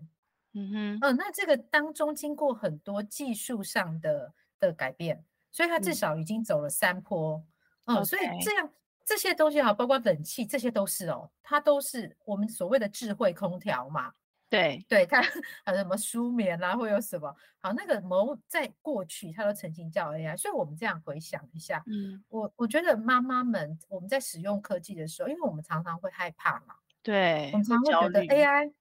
[0.54, 7.44] 嗯哼，嗯，那这个当中经过很多技术上的的改变，所以它至少已经走了三坡，
[7.86, 8.70] 嗯，嗯，所以这样。
[9.06, 14.14] 这些东西哈，包括冷气，这些都是哦，它都是我们所谓的智慧空调嘛。
[14.54, 15.20] 对对，它
[15.66, 17.36] 还有什么舒眠啊，会有什么？
[17.60, 20.38] 好，那个某在过去，它都曾经叫 AI。
[20.38, 28.72] 所以我们这样回想一下，嗯，我我觉得妈妈们我们在使用科技的时候，因为我们常常会害怕嘛，对，我们常常会觉得 AI，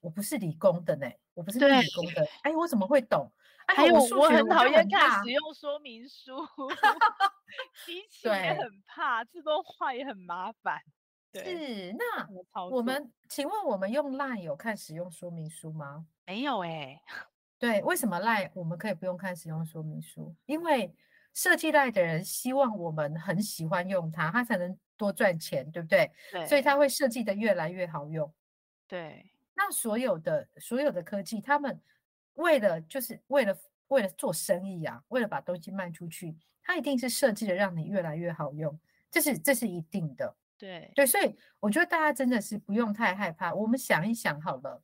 [0.00, 3.30] 我不是理工的呢，我不是理工的，哎，我怎么会懂？
[3.66, 6.32] 还有我，我很讨厌看使用说明书，
[7.84, 10.80] 机器也很怕，自动化也很麻烦。
[11.32, 12.28] 对，是那
[12.70, 16.06] 我们，请问我们用 LINE 有看使用说明书吗？
[16.26, 17.02] 没有哎、欸。
[17.58, 20.34] 对，为什么 LINE 我们可以不用看使用说明书？
[20.46, 20.94] 因为
[21.34, 26.10] 设计 LINE 的人希望我们很喜欢用它，它才能多赚钱，对不对？
[26.30, 26.46] 对。
[26.46, 28.32] 所以它会设计的越来越好用。
[28.86, 29.30] 对。
[29.54, 31.80] 那所有的所有的科技，他们。
[32.34, 38.78] 为了就是为了为了做生意啊，为了把东西卖出去，它一定是设计的让你越来越好用，
[39.10, 40.36] 这是这是一定的。
[40.58, 43.54] 对对，所以我觉得大家真的是不用太害怕。
[43.54, 44.82] 我们想一想好了，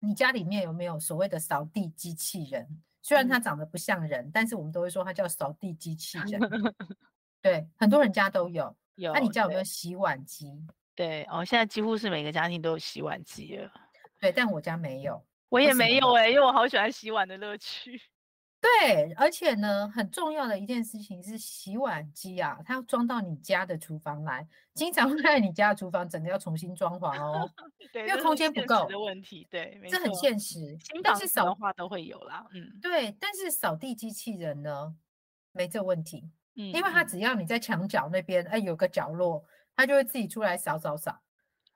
[0.00, 2.82] 你家里面有没有所谓的扫地机器人？
[3.02, 6.40] 虽然它长得不像人，嗯、但是我们都会说它叫扫地机器人。
[7.42, 8.76] 对，很多人家都有。
[8.96, 9.12] 有。
[9.12, 10.66] 那你家有没有洗碗机？
[10.94, 13.70] 对哦，现在几乎是每个家庭都有洗碗机了。
[14.18, 15.22] 对，但我家没有。
[15.48, 18.00] 我也没有哎、欸，因为我好喜欢洗碗的乐趣。
[18.60, 27.50] 对，而且呢，很重要的一件事情是洗碗机啊，它要装到你家的厨房来，经常会 在你家的厨房整个要重新装潢哦，
[27.92, 29.46] 对，因为空间不够的问题。
[29.50, 30.76] 对，这很现实。
[31.02, 34.94] 但是扫的话都会有啦，嗯，对，但是扫地机器人呢，
[35.52, 39.42] 没这问题，嗯，因为它只要你在墙角那边，哎，有个角落，
[39.74, 41.18] 它就会自己出来扫扫扫。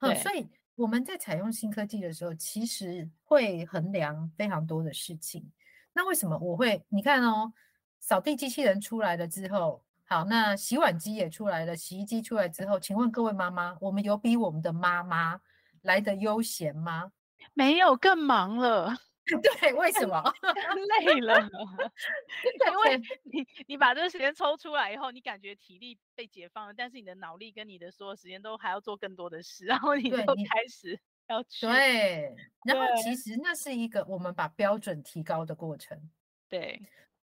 [0.01, 0.47] 嗯，所以。
[0.77, 5.49] 我们在采用新科技的时候，其实会衡量非常多的事情。
[5.95, 6.85] 那为什么我会？
[6.89, 7.53] 你看哦，
[8.01, 15.41] 扫地机器人出来了之后，好，那洗碗机也出来了，洗衣机出来之后，请问各位妈妈，我们有比我们的妈妈
[15.83, 17.13] 来得悠闲吗？
[17.55, 18.95] 没有，更忙了。
[19.61, 20.23] 对，为什么？
[21.01, 21.41] 累了，
[22.69, 31.67] 因为你你把这个时间抽出来以后，你感觉体力被解放了，但是你的脑力跟你的所有时间都还要做更多的事，然后你就开始要去。
[31.67, 35.99] 对，然后其实那是一个我们把标准提高的过程。
[36.49, 36.81] 对，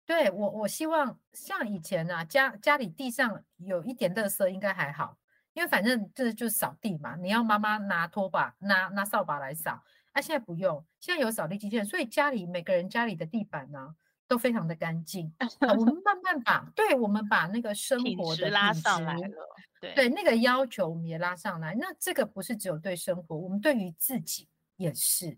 [0.05, 5.17] 对我我希望像以前啊，家家里地上有一点垃圾应该还好，
[5.53, 9.83] 因为反正这就是扫地嘛，你要妈妈拿拖把拿拿扫把来扫。
[10.13, 13.95] 他、啊、现在不用，现在有扫地机器人，所以家里每个人家里的地板呢、啊、
[14.27, 15.33] 都非常的干净。
[15.77, 21.75] 我们 慢慢把，对，我们把那个生活的拉上来了，对对，那个要求我们也拉上来。
[21.75, 25.37] 那这个不是只有对生活，我们对于自己也是。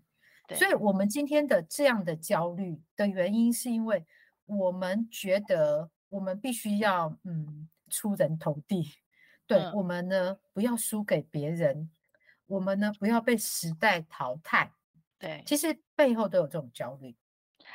[0.54, 4.04] 所以，我们今天的这样的焦虑的原因，是因为
[4.46, 8.94] 我们觉得我们必须要嗯出人头地，
[9.46, 11.88] 对、嗯、我们呢不要输给别人。
[12.46, 14.72] 我们呢，不要被时代淘汰。
[15.20, 17.14] 对，其实背后都有这种焦虑，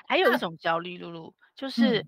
[0.07, 2.05] 还有一种焦虑，露露就是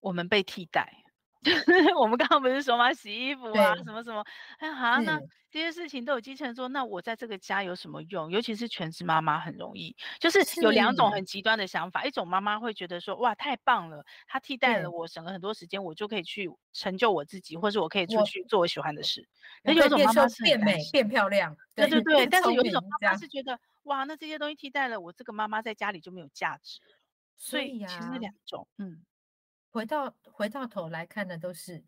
[0.00, 0.92] 我们被替代。
[0.92, 1.04] 嗯
[1.96, 2.92] 我们刚刚不是说吗？
[2.92, 4.24] 洗衣服啊，什么什么，
[4.58, 5.20] 哎，好啊那
[5.50, 8.28] 这些事情都有机器人做，那我在这个家有什么用？
[8.28, 12.04] 尤其是全职妈妈很容易，就是有两种很极端的想法。
[12.04, 19.26] 一种妈妈会觉得说，哇，太棒了，她替代了我，省了很多时间，我就可以去成就我自己，或是我可以出去做我喜欢的事。
[19.62, 22.26] 那有一种妈妈是变美、变漂亮，对对对。
[22.26, 26.80] 但是有一种妈妈是觉得，哇，那这些东西替代了我，这个妈妈在家里就没有价值。
[27.38, 29.02] 所以其实两种，嗯。
[29.70, 31.84] 回到回到头来看的都是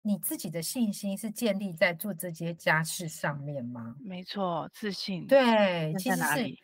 [0.00, 3.94] 你自己的信心是建立在做这些家事上面吗？
[4.00, 5.26] 没错，自信。
[5.26, 6.58] 对，其实是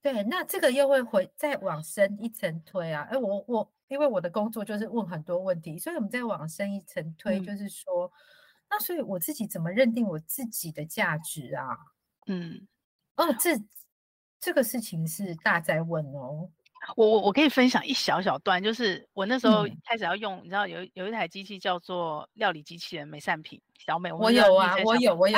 [0.00, 0.22] 对。
[0.22, 3.02] 那这个又会回再往深一层推啊！
[3.10, 8.12] 哎，我我因为我的工作就是问很多问题，所以我们再往深一层推，就是说，嗯、
[8.70, 11.76] 那所以我自己怎么认定我自己的价值啊？
[12.26, 12.66] 嗯，
[13.16, 13.60] 哦，这
[14.38, 16.48] 这个事情是大在问哦。
[16.96, 25.28] 我我我可以分享一小小段，就是我那时候开始要用，嗯、你知道有有一台机器叫做料理机器人美善品小美，我有啊，我有我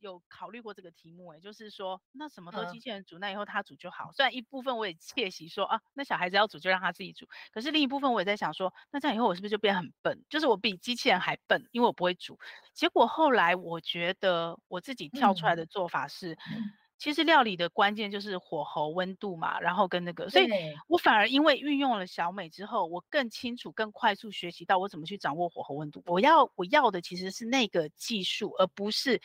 [0.00, 4.10] 有，考虑过这个题目，哎，就是说，那什么都机器人煮，嗯，那以后他煮就好。
[4.12, 7.26] 虽然一部分我也窃喜说啊，那小孩子要煮就让他自己煮。
[7.52, 10.24] 可是另一部分我也在想说，那这样以后我是不是就变很笨？
[10.28, 12.38] 就是我比机器人还笨，因为我不会煮。
[12.74, 20.48] 结果后来我觉得我自己跳出来的做法是，嗯，其实料理的关键就是火候、温度嘛，然后跟那个，所以
[20.86, 26.02] 我反而因为运用了小美之后，我更清楚、更快速学习到我怎么去掌握火候、温度。
[26.06, 29.20] 我要我要的其实是那个技术，而不是。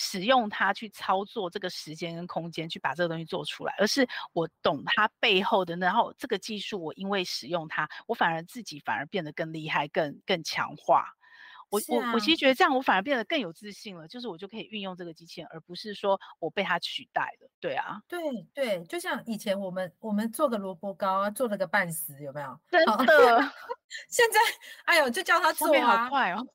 [0.00, 11.04] 使用它去操作这个时间跟空间，去把这个东西做出来，而是我懂它背后的，然后这个技术，我因为使用它，我反而自己反而变得更厉害，更更强化。
[11.70, 17.50] 我、啊、我我其实觉得这样，我反而变得更有自信了，就是我就可以运用这个机器人，而不是说我被它取代了。
[17.58, 18.20] 对啊，对
[18.54, 22.56] 对，就像以前我们我们做个萝卜糕啊，做了个半死，有没有？
[22.70, 23.52] 真的。
[24.08, 24.38] 现在
[24.84, 26.46] 哎呦，就叫他做啊，好快哦，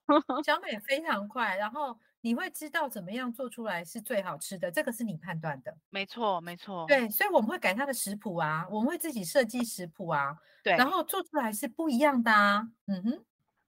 [0.45, 1.99] 小美非常快，然后。
[2.23, 5.75] 你会知道怎么样做出来是最好吃的，这个是你判断的。
[5.89, 6.85] 没错，没错。
[6.87, 12.65] 对，所以我们会改它的食谱啊，我们会自己设计食谱啊，对，然后做出来是不一样的啊。
[12.87, 13.25] 嗯哼，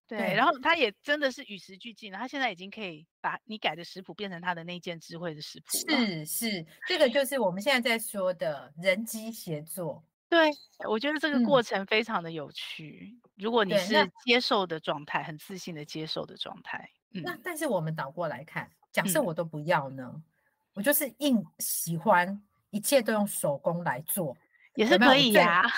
[0.08, 0.18] 对。
[0.20, 5.78] 对，然后它也真的是与时俱进了，它现在已经可以把你改的食谱变成它的那件智慧的食谱。
[5.90, 10.02] 是是，这个就是我们现在在说的人机协作。
[10.30, 10.50] 对，
[10.88, 13.20] 我觉得这个过程非常的有趣。
[13.22, 13.94] 嗯、如果你是
[14.24, 16.90] 接受的状态，很自信的接受的状态。
[17.24, 20.24] 那但是我们倒过来看，假设我都不要呢，嗯、
[20.74, 24.36] 我就是硬喜欢一切都用手工来做，
[24.76, 25.70] 也是可以呀、啊。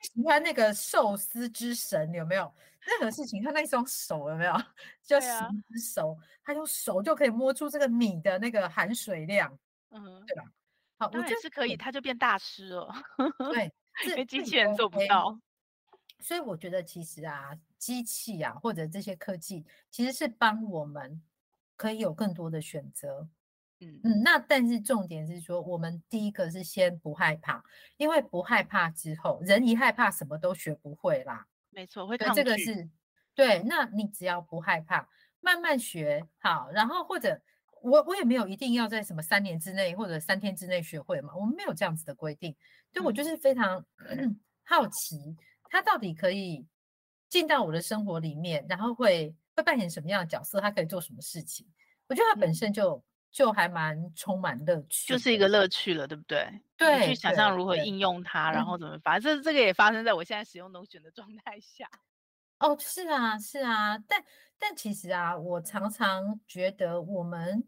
[0.00, 2.52] 喜欢那个寿司之神有没有？
[2.80, 4.52] 任何事情他那双手有没有？
[5.04, 5.28] 就十
[5.68, 9.56] 只手，他用手就可以摸出这个米的那个含水量，
[9.90, 10.42] 嗯，对吧？
[10.98, 12.92] 好，我觉得是可以，他就变大师了。
[13.52, 13.72] 对，
[14.08, 15.38] 因为机器人做不到。
[16.22, 17.58] 所以我觉得其实啊。
[17.82, 21.20] 机器啊，或者这些科技，其实是帮我们
[21.76, 23.28] 可以有更多的选择。
[23.80, 27.60] 嗯嗯，那但是重点是说，我们第一个是先不害怕，
[27.96, 31.44] 因为不害怕之后，人一害怕什么都学不会啦。
[31.70, 32.44] 没错，会抗拒。
[32.44, 32.88] 这个是
[33.34, 33.60] 对。
[33.64, 35.08] 那你只要不害怕，
[35.40, 37.42] 慢慢学好，然后或者
[37.82, 42.54] 我我也没有一定要在什么三年之内或者三天之内学会嘛，我们没有这样子的规定。
[42.92, 43.84] 对、嗯、我就是非常
[44.62, 45.36] 好奇，
[45.72, 46.64] 它到底可以。
[47.32, 50.60] 进到我的生活里面，然后会会扮演什么样的角色？
[50.60, 51.66] 他可以做什么事情？
[52.06, 56.46] 我觉得他本身就、嗯、就还蛮充满乐趣，就是一个乐趣了，对不对？
[56.76, 59.18] 对，去想象如何应用它，然后怎么发。
[59.18, 61.88] 这这个也发生在我现在使用 Notion 的状态下。
[62.58, 64.22] 哦，是啊，是啊，但
[64.58, 67.66] 但其实啊，我常常觉得我们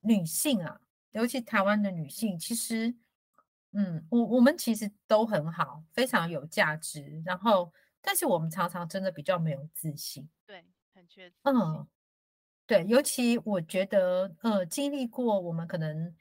[0.00, 0.80] 女性啊，
[1.12, 2.92] 尤其台湾的女性，其实，
[3.76, 7.22] 嗯，我我们其实都很好，非常有价值。
[7.24, 10.28] 然后，但是我们常常真的比较没有自信。
[10.46, 10.64] 对，
[10.94, 11.32] 很缺。
[11.42, 11.86] 嗯，
[12.66, 16.14] 对，尤其我觉得，呃，经历过我们可能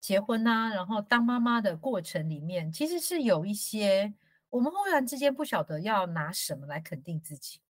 [0.00, 4.12] 结婚啊，然后当妈妈的过程里面，其实是有一些
[4.50, 7.60] 我们忽然之间不晓得要拿什么来肯定自己。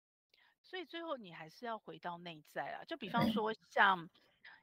[0.62, 4.09] 所以最后你还是要回到内在啊，就比方说像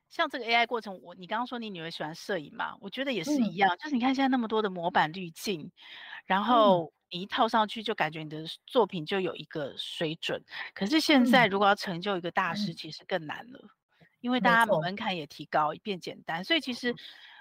[0.10, 5.72] 像这个 AI 过程，我你刚刚说你女儿喜欢摄影嘛，我觉得也是一样，就是你看现在那么多的模板滤镜，
[6.26, 10.44] 然后你一套上去就感觉你的作品就有一个水准。
[10.74, 13.60] 可是现在如果要成就一个大师，其实更难了，
[14.20, 16.44] 因为大家门槛也提高，变简单。
[16.44, 16.96] 所以其实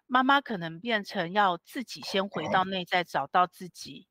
[0.06, 4.06] 妈妈可能变成要自己先回到内在，找到自己。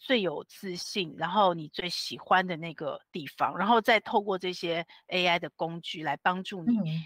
[0.00, 7.02] 最有自信，然后你最喜欢的那个地方，然后再透过这些 AI 的工具来帮助你，嗯，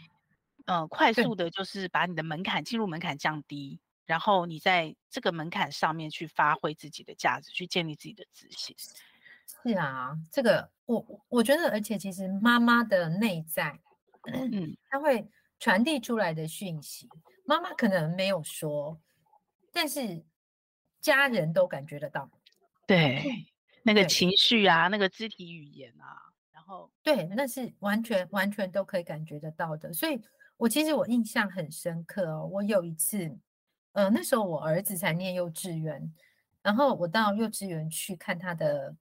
[0.67, 8.77] 呃、快速的，就是把你的门槛进入门槛降低，然后你在这个门槛上面去发挥自己的价值，去建立自己的自信。
[9.65, 13.79] 是啊，这个我我觉得，而且其实妈妈的内在，
[14.33, 17.09] 嗯，她会传递出来的讯息，
[17.45, 19.01] 妈妈可能没有说，
[19.73, 20.25] 但是
[21.01, 22.31] 家人都感觉得到。
[22.87, 23.47] 对，
[23.83, 26.17] 那个情绪啊，那个肢体语言啊，
[26.53, 29.93] 然后对，那是完全完全都可以感觉得到的。
[29.93, 30.21] 所以，
[30.63, 32.47] 我其实我印象很深刻哦。
[32.47, 33.37] 我有一次，
[33.95, 36.15] 呃，那时候我儿子才念幼稚园，
[36.63, 38.95] 然后我到幼稚园去看他的，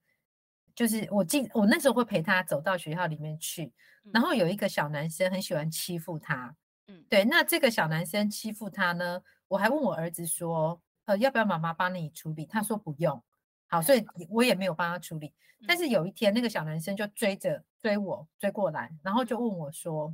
[0.74, 3.72] 就是我进我那时候会陪他走到学校里面去，
[4.12, 6.56] 然后有一个小男生很喜欢欺负他，
[6.88, 12.48] 嗯，对，那这个小男生欺负他呢，我还问我儿子说，呃，要不要妈妈帮你处理？
[12.48, 13.24] 他说不用。
[13.68, 15.32] 好，所以我也没有帮他处理。
[15.68, 20.14] 但是有一天，那个小男生就追着追我追过来，然后就问我说：“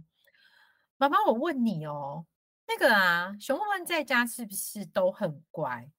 [0.97, 2.25] 妈妈，我问你哦，
[2.67, 5.89] 那个啊，熊问问在家是不是都很乖？”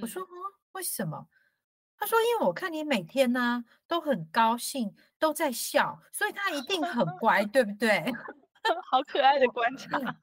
[0.00, 0.26] 我说：“哦，
[0.72, 1.28] 为什么？”
[1.96, 8.04] 他说：“因为我看你每天呢都很高兴，都在笑，所以他一定很乖，对不对？”
[8.90, 9.98] 好可爱的观察。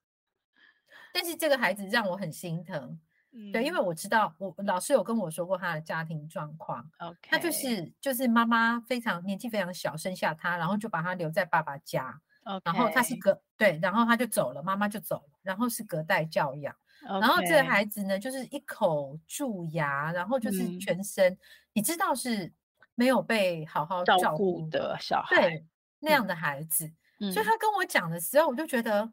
[1.13, 2.99] 但是这个孩子让我很心疼。
[3.33, 7.29] 嗯、对，因为我知道我老师有跟我说过他的家庭状况，Okay.
[7.29, 12.21] 他就是就是妈妈非常年纪非常小生下他，然后就把他留在爸爸家.
[12.63, 21.37] 然后他是隔对，然后他就走了，妈妈就走了，然后是隔代教养.然后这个孩子呢就是一口蛀牙，然后就是全身、嗯、
[21.73, 22.51] 你知道是
[22.95, 25.65] 没有被好好照顾的小孩，对
[25.99, 29.11] 那样的孩子、嗯，所以他跟我讲的时候，我就觉得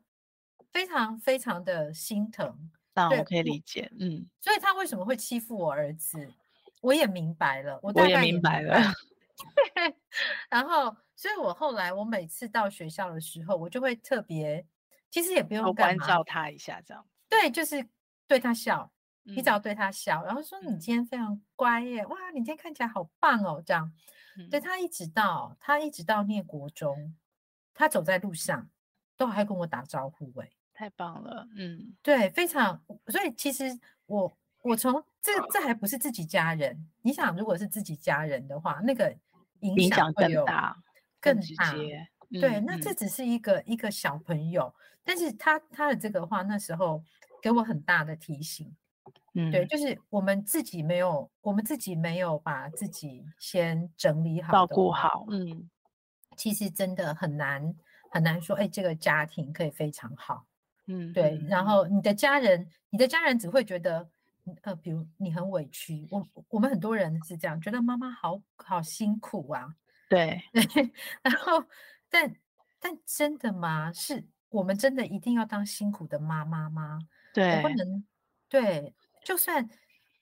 [0.72, 2.70] 非常非常的心疼。
[3.16, 6.28] 我可以理解，嗯，所以他为什么会欺负我儿子，
[6.80, 8.92] 我也明白了，我，我也明白了。
[10.50, 14.64] 然后，所以我后来我每次到学校的时候，我就会特别，
[15.10, 17.04] 其实也不用关照他一下，这样。
[17.28, 17.84] 对，就是
[18.28, 18.88] 对他笑，
[19.24, 23.92] 你只要对他笑，嗯、然后说你今天非常乖耶，哇，你今天看起来好棒哦，这样。
[24.38, 27.16] 嗯、对他一直到他一直到念国中，
[27.74, 28.70] 他走在路上
[29.16, 30.48] 都还跟我打招呼哎。
[30.72, 39.12] 太棒了，嗯，对，非常，所以其实我我从这这还不是自己家人，你想，如果是自己家人的话，那个
[39.62, 40.80] 影响更大，
[41.20, 42.08] 更直接，
[42.40, 44.72] 对，嗯，那这只是一个，嗯，一个小朋友，
[45.04, 47.02] 但是他他的这个话那时候
[47.42, 48.74] 给我很大的提醒，
[49.34, 55.68] 嗯，对，就是我们自己没有，我们自己没有把自己先整理好，照顾好，嗯，
[56.36, 57.74] 其实真的很难
[58.10, 60.44] 很难说，哎，这个家庭可以非常好。
[60.90, 64.08] 嗯，对，然后你的家人，你的家人只会觉得，
[64.62, 69.74] 呃，比如你很委屈，我我们很多人是这样，觉得妈妈好好辛苦啊，
[70.08, 70.42] 对，
[71.22, 71.64] 然后，
[72.08, 72.34] 但
[72.80, 73.92] 但真的吗？
[73.92, 76.98] 是我们真的一定要当辛苦的妈妈吗？
[77.34, 78.04] 对，不能，
[78.48, 78.94] 对，
[79.24, 79.68] 就算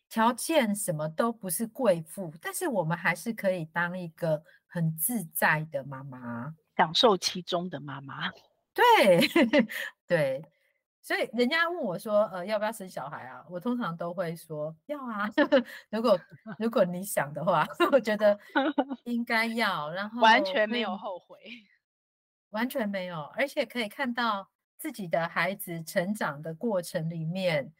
[0.08, 8.30] 条件什么都不是贵妇，但是我们还是可以当一个很自在的妈妈，享受其中的妈妈，
[8.74, 9.20] 对，
[10.06, 10.44] 对。
[11.06, 13.46] 所以人家问我说，呃，要不要生小孩啊？
[13.48, 15.30] 我通常都会说要啊。
[15.88, 16.18] 如果
[16.58, 18.36] 如果你想的话， 我觉得
[19.04, 19.88] 应该要。
[19.92, 21.38] 然后完全没有后悔，
[22.50, 27.72] 完全没有，而且可以看到自己的孩子成长的过程里面，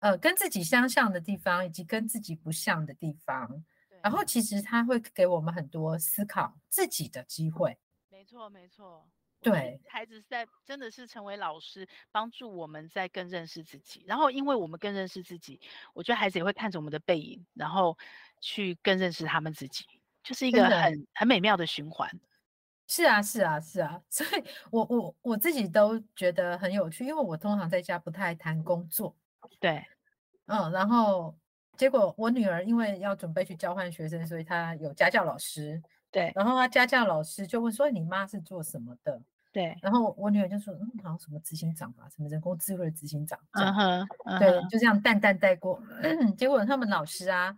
[0.00, 3.64] 呃，跟自己相像的地方，以及跟自己不像的地方。
[4.02, 7.78] 然后其实他会给我们很多思考自己的机会。
[8.10, 9.08] 没错，没错。
[9.44, 14.02] 对，孩子是在真的是成为老师，帮助我们在更认识自己。
[14.06, 15.60] 然后，因为我们更认识自己，
[15.92, 17.98] 我觉得孩子也会看着我们的背影，然后
[18.40, 19.84] 去更认识他们自己，
[20.22, 22.10] 就是一个很很美妙的循环。
[22.88, 24.00] 是啊，是啊，是啊。
[24.08, 29.14] 所以我我我自己都觉得很有趣，因为我通常在家不太谈工作，
[29.60, 29.84] 对，
[30.46, 31.36] 嗯，然后
[31.76, 35.82] 结果我女儿因为要准备去交换学生，所以她有家教老师。
[36.10, 39.20] 对，然后她家教老师就问说：“你妈是做什么的？”
[39.54, 44.06] 对，然后我女儿就说：“嗯，好像什么执行长吧，什么人工智慧的执行长。”嗯哼，
[44.38, 45.80] 对，就这样淡淡带过。
[46.36, 47.56] 结果他们老师啊。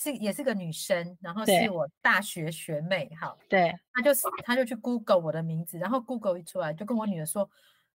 [0.00, 4.12] 是也是个女生，然后是我大学学妹，哈，对，她就
[4.44, 7.44] 她就去 Google 我的名字，然后 Google 一出来就跟我女儿说，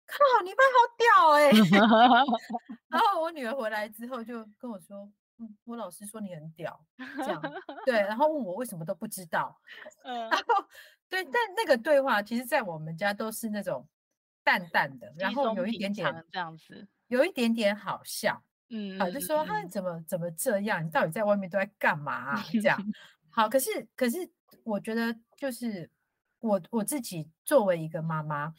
[0.05, 1.51] 靠，你妈好屌哎、欸，
[2.87, 6.85] 然后我女儿回来之后就跟我说，嗯，我老师说你很屌，
[7.17, 7.41] 这样，
[7.85, 9.57] 对，然后问我为什么都不知道，
[10.03, 10.65] 然后
[11.07, 13.87] 对，但那个对话其实在我们家都是那种
[14.43, 18.43] 淡淡的，然后有一点点这样子，有一点点好笑。
[18.71, 20.85] 嗯，好，就说他怎么怎么这样？
[20.85, 22.43] 你到底在外面都在干嘛啊？
[22.51, 22.77] 这样，
[23.31, 24.29] 好，可是可是，
[24.63, 25.89] 我觉得就是
[26.39, 28.53] 我我自己作为一个妈妈，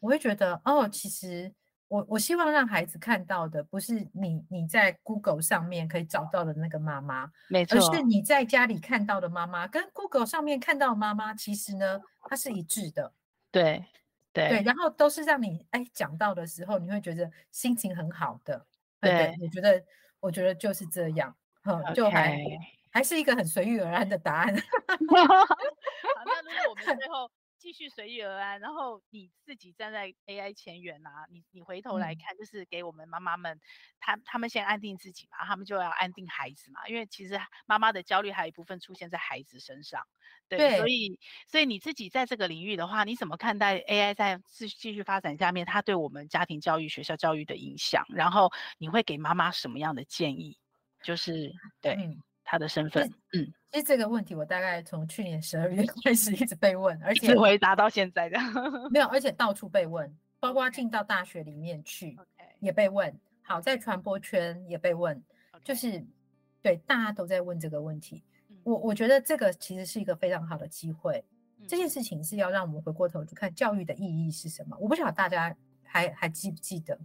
[0.00, 1.54] 我会觉得哦，其实
[1.92, 13.12] 我我希望让孩子看到的不是你你在 Google 上面可以找到的那个妈妈，没错，而是你在家里看到的妈妈，跟 Google 上面看到的妈妈，其实呢，它是一致的，
[13.50, 13.84] 对
[14.32, 18.64] 对对，然后都是让你哎讲到的时候，你会觉得心情很好的。
[18.98, 19.84] 对，我觉得，
[20.18, 22.38] 我觉得就是这样，嗯，就还
[22.90, 24.56] 还是一个很随遇而安的答案。
[24.56, 24.62] 好，
[26.24, 27.30] 那如果我们最后
[27.62, 33.60] 继续随遇而安，然后你自己站在 AI 前缘啊，你你回头来看，就是给我们妈妈们，
[34.00, 40.04] 他他们先安定自己嘛，他们就要安定孩子嘛，因为其实妈妈的焦虑还有一部分出现在孩子身上。
[40.48, 48.04] 对，对，所以所以你自己在这个领域的话，你怎么看待 AI 在继继续发展下面，它对我们家庭教育、学校教育的影响？
[48.08, 50.58] 然后你会给妈妈什么样的建议？
[51.00, 52.16] 就是对、嗯、
[52.52, 58.38] 他的身份，嗯，其实这个问题我大概从去年十二月 开始一直被问，而且回答到现在的
[58.92, 62.14] 没有，而且到处被问，包括进到大学里面去
[62.60, 65.18] 也被问，好在传播圈也被问，
[65.64, 66.04] 就是
[66.60, 68.22] 对大家都在问这个问题。
[68.64, 71.24] 我我觉得这个其实是一个非常好的机会，
[71.66, 74.76] 这件事情是要让我们回过头去看教育的意义是什么。
[74.78, 76.98] 我不晓得大家还还记不记得，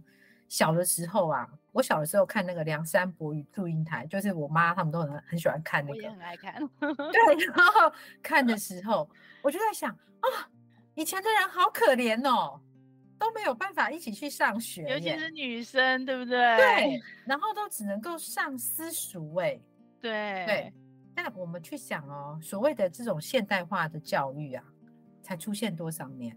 [0.46, 6.54] 小的时候啊，我小的时候看那个梁山伯与祝英台，就是我妈他们都很很喜欢看那个，我也很爱看。
[6.80, 9.08] 对，然后看的时候，
[9.42, 10.50] 我就在想啊，
[10.96, 12.60] 以前的人好可怜哦，
[13.16, 16.56] 都没有办法一起去上学，尤其是女生，对不对？
[16.56, 19.56] 对，然后都只能够上私塾，哎，
[20.00, 20.72] 对对。
[21.14, 24.64] 那我们去想哦，所谓的这种现代化的教育啊，
[25.22, 26.36] 才出现多少年？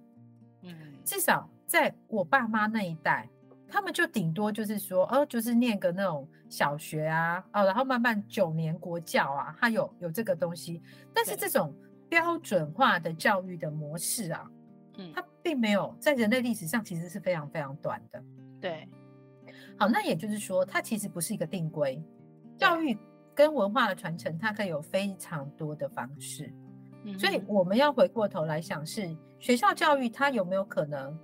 [0.62, 3.28] 嗯，至少在我爸妈那一代，
[3.72, 10.84] 他们就顶多就是说，哦，就是念个那种小学啊，哦，然后慢慢九年国教啊，他有有这个东西。
[11.14, 11.74] 但是这种
[12.10, 14.52] 标准化的教育的模式啊，
[14.98, 18.22] 嗯，它并没有在人类历史上其实是非常非常短的。
[18.60, 18.88] 对，
[19.78, 22.04] 好，那也就是说，它其实不是一个定规
[22.58, 22.98] 教育。
[23.34, 26.54] 跟文化的传承，它可以有非常多的方式，
[27.06, 31.18] 嗯、所以我们要回过头来想，是学校教育它有没有可能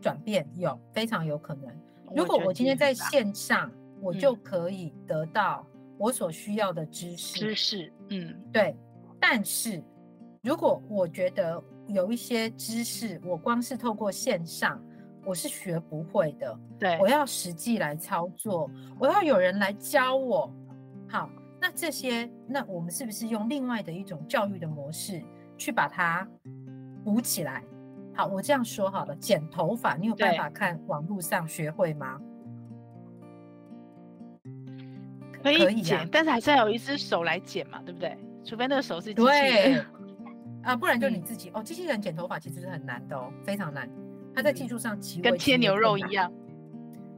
[0.00, 0.48] 转变？
[0.56, 1.70] 有，非常有可能。
[2.14, 5.66] 如果我今天在线上，我就可以得到
[5.98, 7.38] 我所需要的知识。
[7.38, 8.76] 知识，嗯，对。
[9.20, 9.82] 但是
[10.42, 14.82] 如果我觉得有一些知识，我光是透过线上，
[15.24, 16.58] 我是学不会的。
[16.78, 20.52] 对，我要实际来操作，我要有人来教我。
[21.08, 21.30] 好。
[21.62, 25.22] 那这些，那我们是不是用另外的一种教育的模式
[25.58, 26.26] 去把它
[27.04, 27.62] 补起来？
[28.14, 32.20] 好，我这样说好了，剪头发，你有办法看网络上学会吗？
[35.42, 38.16] 可以剪，但是还是要有一只手来剪嘛，对不对？
[38.44, 39.86] 除非那个手是机器人
[40.62, 41.62] 啊，不然就你自己、嗯、哦。
[41.62, 43.88] 机器人剪头发其实是很难的哦，非常难。
[44.34, 46.30] 它在技术上极 跟切牛肉一样。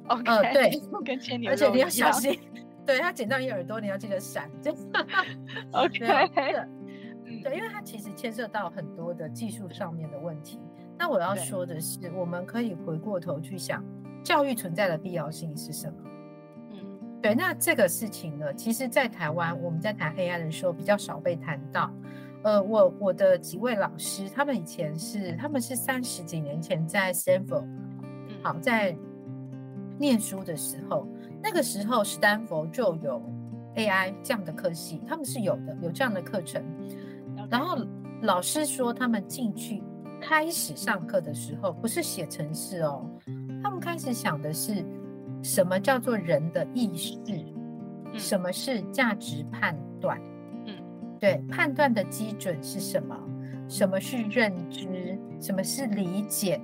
[0.09, 0.71] 哦、okay, 呃，对，
[1.05, 2.39] 跟切牛肉，而且你要小心。
[2.87, 4.49] 对，它剪到你耳朵，你要记得闪。
[4.63, 4.73] 就
[5.73, 6.29] OK，
[7.43, 10.61] 对，因为它其实牵涉到很多的技术上面的问题。
[11.03, 13.85] 那我要说的是，我们可以回过头去想，
[14.23, 15.95] 教育存在的必要性是什么？
[16.71, 16.79] 嗯，
[17.21, 17.35] 对。
[17.35, 21.93] 那这个事情呢，其实，在台湾我们在谈 AI 的时候比较少被谈到。
[22.45, 27.67] 呃，我我的几位老师，他们以前是，他们是三十几年前在 Stanford，
[28.41, 28.97] 好，在
[29.99, 31.09] 念书的时候。
[31.43, 33.21] 那个时候，Stanford 就有
[33.75, 36.65] AI 这样的科系，他们是有的，有这样的课程。
[37.51, 37.77] 然后
[38.21, 39.83] 老师说，他们进去
[40.23, 43.05] 开始上课的时候，不是写程式哦，
[43.63, 44.85] 他们开始想的是
[45.43, 47.19] 什么叫做人的意识，
[48.17, 50.19] 什么是价值判断，
[50.67, 50.77] 嗯，
[51.19, 53.19] 对，判断的基准是什么？
[53.69, 55.19] 什么是认知？
[55.41, 56.61] 什么是理解？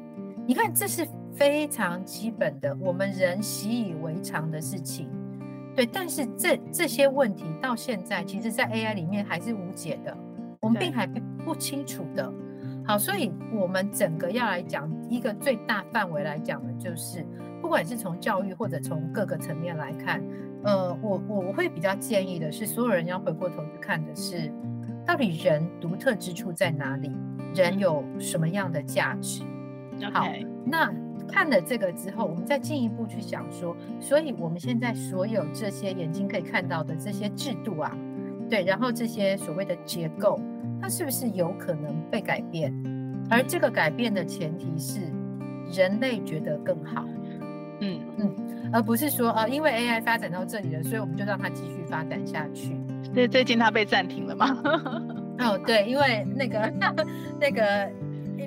[0.47, 1.07] 你看，这是。
[1.35, 5.09] 非常基本的，我们人习以为常的事情，
[5.77, 10.17] 对，但是这这些问题到现在，其实在 AI 里面还是无解的，
[10.59, 12.29] 我们并还不不清楚的。
[12.89, 17.23] 好，所以我们整个要来讲一个最大范围来讲的，就是
[17.61, 20.23] 不管是从教育或者从各个层面来看，
[20.65, 24.51] 呃，我我我会比较建议的是，所有人要回过头去看的是，
[25.05, 27.13] 到底人独特之处在哪里，
[27.55, 29.43] 人有什么样的价值。
[30.11, 30.27] 好.
[30.65, 30.91] 那
[31.29, 37.95] 看了这个之后，我们再进一步去想说，所以我们现在所有这些眼睛可以看到的这些制度啊，
[38.49, 40.41] 对，然后这些所谓的结构。
[40.81, 42.73] 它是不是有可能被改变？
[43.29, 45.01] 而这个改变的前提是
[45.73, 47.05] 人类觉得更好，
[47.81, 48.37] 嗯嗯，
[48.73, 52.77] 而不是说啊，因为 AI 发展到这里了，所以我们就让它继续发展下去。
[53.13, 54.57] 对，最近它被暂停了吗？
[55.41, 56.73] 哦，对，因为那个
[57.41, 57.91] 那个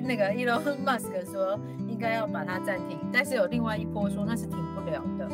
[0.02, 5.28] 那个 Elon Musk 说应该要把它暂停，但是有另外一波说那是停不了的。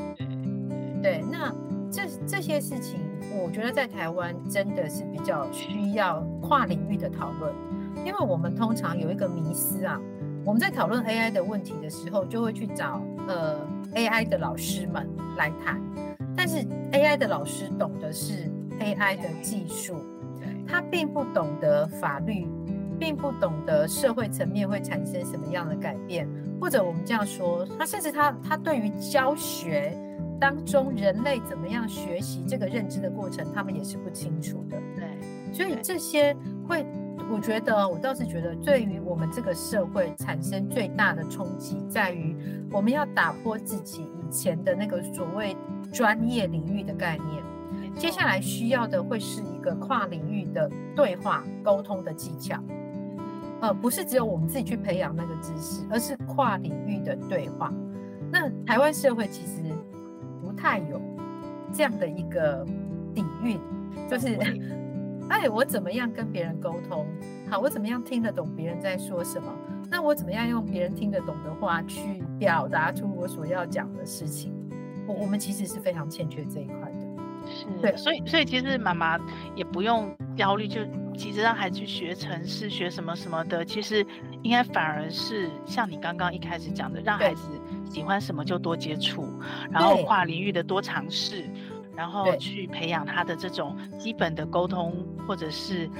[1.00, 1.54] 对，那
[1.92, 2.98] 这这些事情。
[3.30, 7.52] 我觉得在台湾真的是比较需要跨领域的讨论，
[8.04, 10.00] 因为我们通常有一个迷思啊，
[10.44, 13.56] 我们在讨论 AI 的问题的时候，就会去找呃
[13.94, 15.80] AI 的老师们来谈，
[16.36, 18.50] 但是 AI 的老师懂的是
[18.80, 19.96] AI 的技术，
[20.66, 22.46] 他并不懂得法律，
[22.98, 26.28] 并不懂得社会层面会产生什么样的改变，
[26.60, 29.96] 或者我们这样说，他甚至他他对于教学。
[30.40, 34.76] 当中人类怎么样学习这个认知的过程，他们也是不清楚的。
[34.94, 35.04] 对，
[35.52, 36.36] 所以这些
[36.66, 36.86] 会，
[37.30, 42.36] 我觉得我倒是觉得，对于我们这个社会产生最大的冲击，在于
[42.70, 45.56] 我们要打破自己以前的那个所谓
[45.92, 47.42] 专业领域的概念。
[47.96, 52.62] 接下来需要的会是一个跨领域的对话沟通的技巧，
[53.60, 57.72] 呃，不是只有我们自己去培养那个知识，而是跨领域的对话。
[58.30, 59.64] 那台湾社会其实。
[60.58, 61.00] 太有
[61.72, 62.66] 这样的一个
[63.14, 63.58] 底蕴，
[64.10, 64.36] 就是，
[65.30, 67.06] 哎，我怎么样跟别人沟通？
[67.48, 69.52] 好，我怎么样听得懂别人在说什么？
[69.90, 74.52] 那我怎么样用别人听得懂的话去表达出我所要讲的事情？
[75.06, 76.98] 我我们其实是非常欠缺这一块的。
[77.46, 79.18] 是，对，所以所以其实妈妈
[79.54, 80.80] 也不用焦虑，就
[81.16, 84.04] 其实让孩子去学城市、学什么什么的，其实
[84.42, 87.48] 应该反而是像你刚刚一开始讲的，让孩子。
[87.90, 89.28] 喜欢什么就多接触，
[89.70, 91.44] 然后跨领域的多尝试，
[91.96, 94.94] 然后去培养他的这种基本的沟通
[95.26, 95.90] 或者是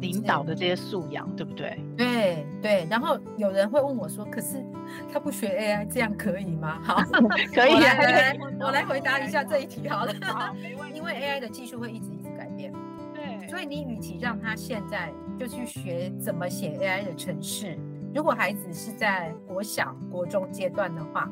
[0.00, 1.78] 领导的这些素养，对不对？
[1.96, 2.86] 对对。
[2.90, 4.64] 然后有人会问我说：“可是
[5.12, 7.02] 他不学 AI，这样可以吗？”好，
[7.54, 7.74] 可以。
[7.74, 10.12] 来来，我来回答一下这一题好了。
[10.92, 12.72] 因为 AI 的技术会一直一直改变，
[13.14, 13.48] 对。
[13.48, 17.78] 所以你与其让他现在就去学怎么写 AI 的程式。
[18.14, 21.28] 如果孩子是在国小、国中阶段的话，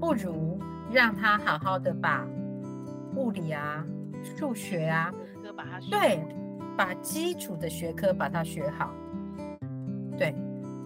[0.00, 0.58] 不如
[0.90, 2.26] 让他好好的把
[3.16, 3.84] 物理啊、
[4.22, 5.12] 数学啊，
[5.54, 6.24] 把它学对，
[6.74, 8.90] 把基础的学科把它学好，
[10.16, 10.34] 对，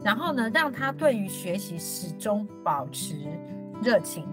[0.03, 3.15] 然后呢，让他对于学习始终保持
[3.81, 4.27] 热情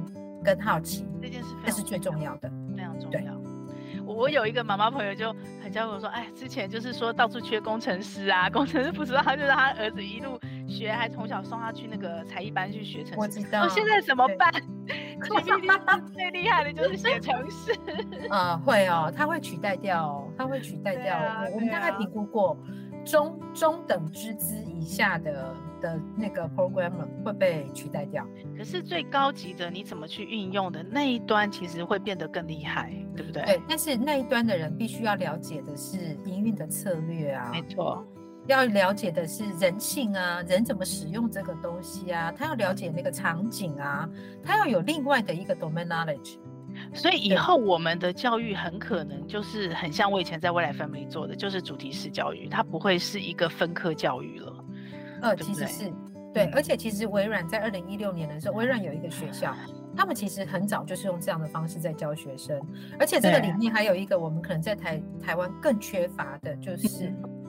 [0.43, 3.39] 跟好奇，这件事这是最重要的，非常重要。
[4.03, 10.39] 我有一个妈妈朋友就很教我说，哎，之前就是说到处缺工程师啊，工程师不知道，他就让他儿子一路。
[10.71, 13.67] 学还从小送他去那个才艺班去学程式，我知道。
[13.67, 14.49] 现在怎么办？
[16.13, 17.71] 最厉害的就是写程式。
[18.29, 21.15] 啊、呃，会哦，他会取代掉哦，他会取代掉。
[21.15, 22.57] 啊、我们大概评估过，
[23.05, 28.25] 中中等之资以下的的那个 programmer 会被取代掉。
[28.57, 33.43] 可是最高级的，你怎么去运用的那一端，其实会变得更厉害，对不对？
[33.43, 37.49] 对，但是那一端的人必须要了解的是营运的策略啊。
[37.51, 38.03] 没错。
[38.47, 42.31] 要了解的是人性啊，人怎么使用这个东西啊？
[42.31, 44.09] 他要了解那个场景啊，
[44.43, 46.37] 他要有另外的一个 domain knowledge。
[46.93, 54.65] 所以以后我们的教育很可能就是很像我以前在未来 family 做的，就是主题式教育，它不会是一个分科教育了。
[55.21, 55.93] 呃，对对其实是
[56.33, 59.53] 对，而且其实微软在二零一六年的时候，微软有一个学校，
[59.95, 62.59] 他们其实很早就是用这样的方式在教学生，
[62.97, 67.13] 而且这个里面还有一个我们可能在台台湾更缺乏的，就是。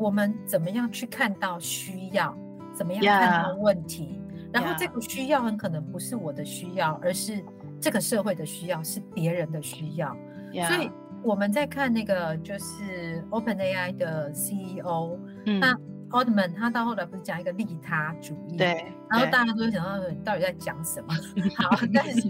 [0.00, 2.34] 我们怎么样去看到需要？
[2.72, 4.54] 怎么样看到问题？Yeah.
[4.54, 7.44] 然后这个需要很可能不是我的需要，而是
[7.80, 10.16] 这个社会的需要，是别人的需要。
[10.52, 10.66] Yeah.
[10.68, 10.90] 所以
[11.22, 15.76] 我们在看那个就是 OpenAI 的 CEO，那
[16.10, 18.56] Altman 他到后来不是讲一个利他主义？
[18.56, 18.86] 对。
[19.10, 21.12] 然后大家都会想到你到底在讲什么？
[21.58, 22.28] 好，但是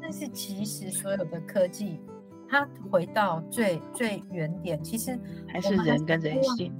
[0.00, 2.00] 但是其实所有的科技，
[2.48, 5.18] 它回到最最原点，其实
[5.48, 6.72] 还是人跟人性。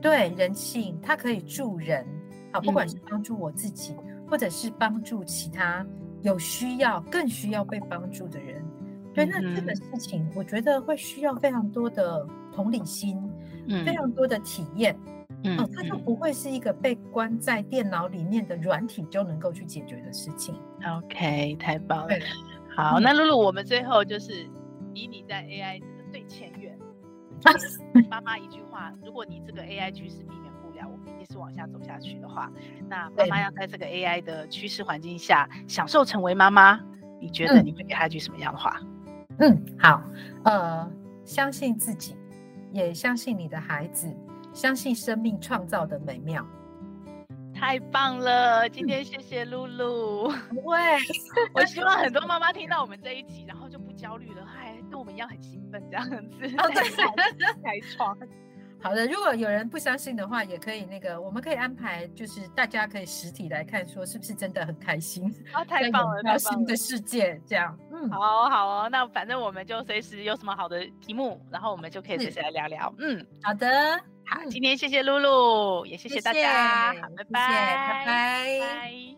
[0.00, 2.06] 对人性，它可以助人，
[2.52, 5.86] 好，不管是帮助我自己，嗯、或者是帮助其他
[6.22, 8.62] 有需要、更需要被帮助的人，
[9.14, 13.20] 对，那这个事情我觉得会需要非常多的同理心，
[13.68, 14.96] 嗯，非常多的体验，
[15.44, 20.54] 嗯，哦，它就不会是一个被关在电脑里面的软体就能够去解决的事情。
[21.02, 22.14] OK，太棒了。
[22.76, 24.48] 好，那露露，我们最后就是
[24.94, 26.77] 以你在 AI 这个最前沿，
[28.10, 32.50] 妈妈一句话，如果你这个 AI 趋势避免不了，我们一定是往下走下去的话，
[32.88, 36.80] 那妈妈要在这个 AI 的趋势环境下享受成为妈妈，
[37.20, 38.80] 你觉得你会给她一句什么样的话？
[39.38, 40.02] 嗯，好，
[40.44, 40.90] 呃，
[41.24, 42.16] 相信自己，
[42.72, 44.12] 也相信你的孩子，
[44.52, 46.44] 相信生命创造的美妙。
[47.54, 48.68] 太棒了！
[48.68, 50.28] 今天谢谢露露。
[50.48, 50.78] 不会，
[51.54, 54.57] 我希望很多妈妈听到我们这一集，然后就不焦虑了，还
[54.88, 56.16] 跟我们一样很兴奋这样子。
[56.56, 58.16] 哦，对，开创。
[58.80, 65.24] 好的，如果有人不相信的话，也可以那个，我们可以安排，就是大家可以实体来看，说是不是真的很开心。
[65.52, 67.76] 啊，太棒了，太新的世界这样。
[67.92, 72.94] 嗯，好好哦，那反正我们就随时有什么好的题目，然后我们就可以随时来聊聊。
[72.98, 74.00] 嗯，好的。
[74.24, 77.30] 好，今天谢谢露露，也谢谢大家，好，拜拜。
[77.32, 79.17] 拜拜。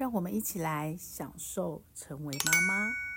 [0.00, 3.09] 让我们一起来享受成为妈妈。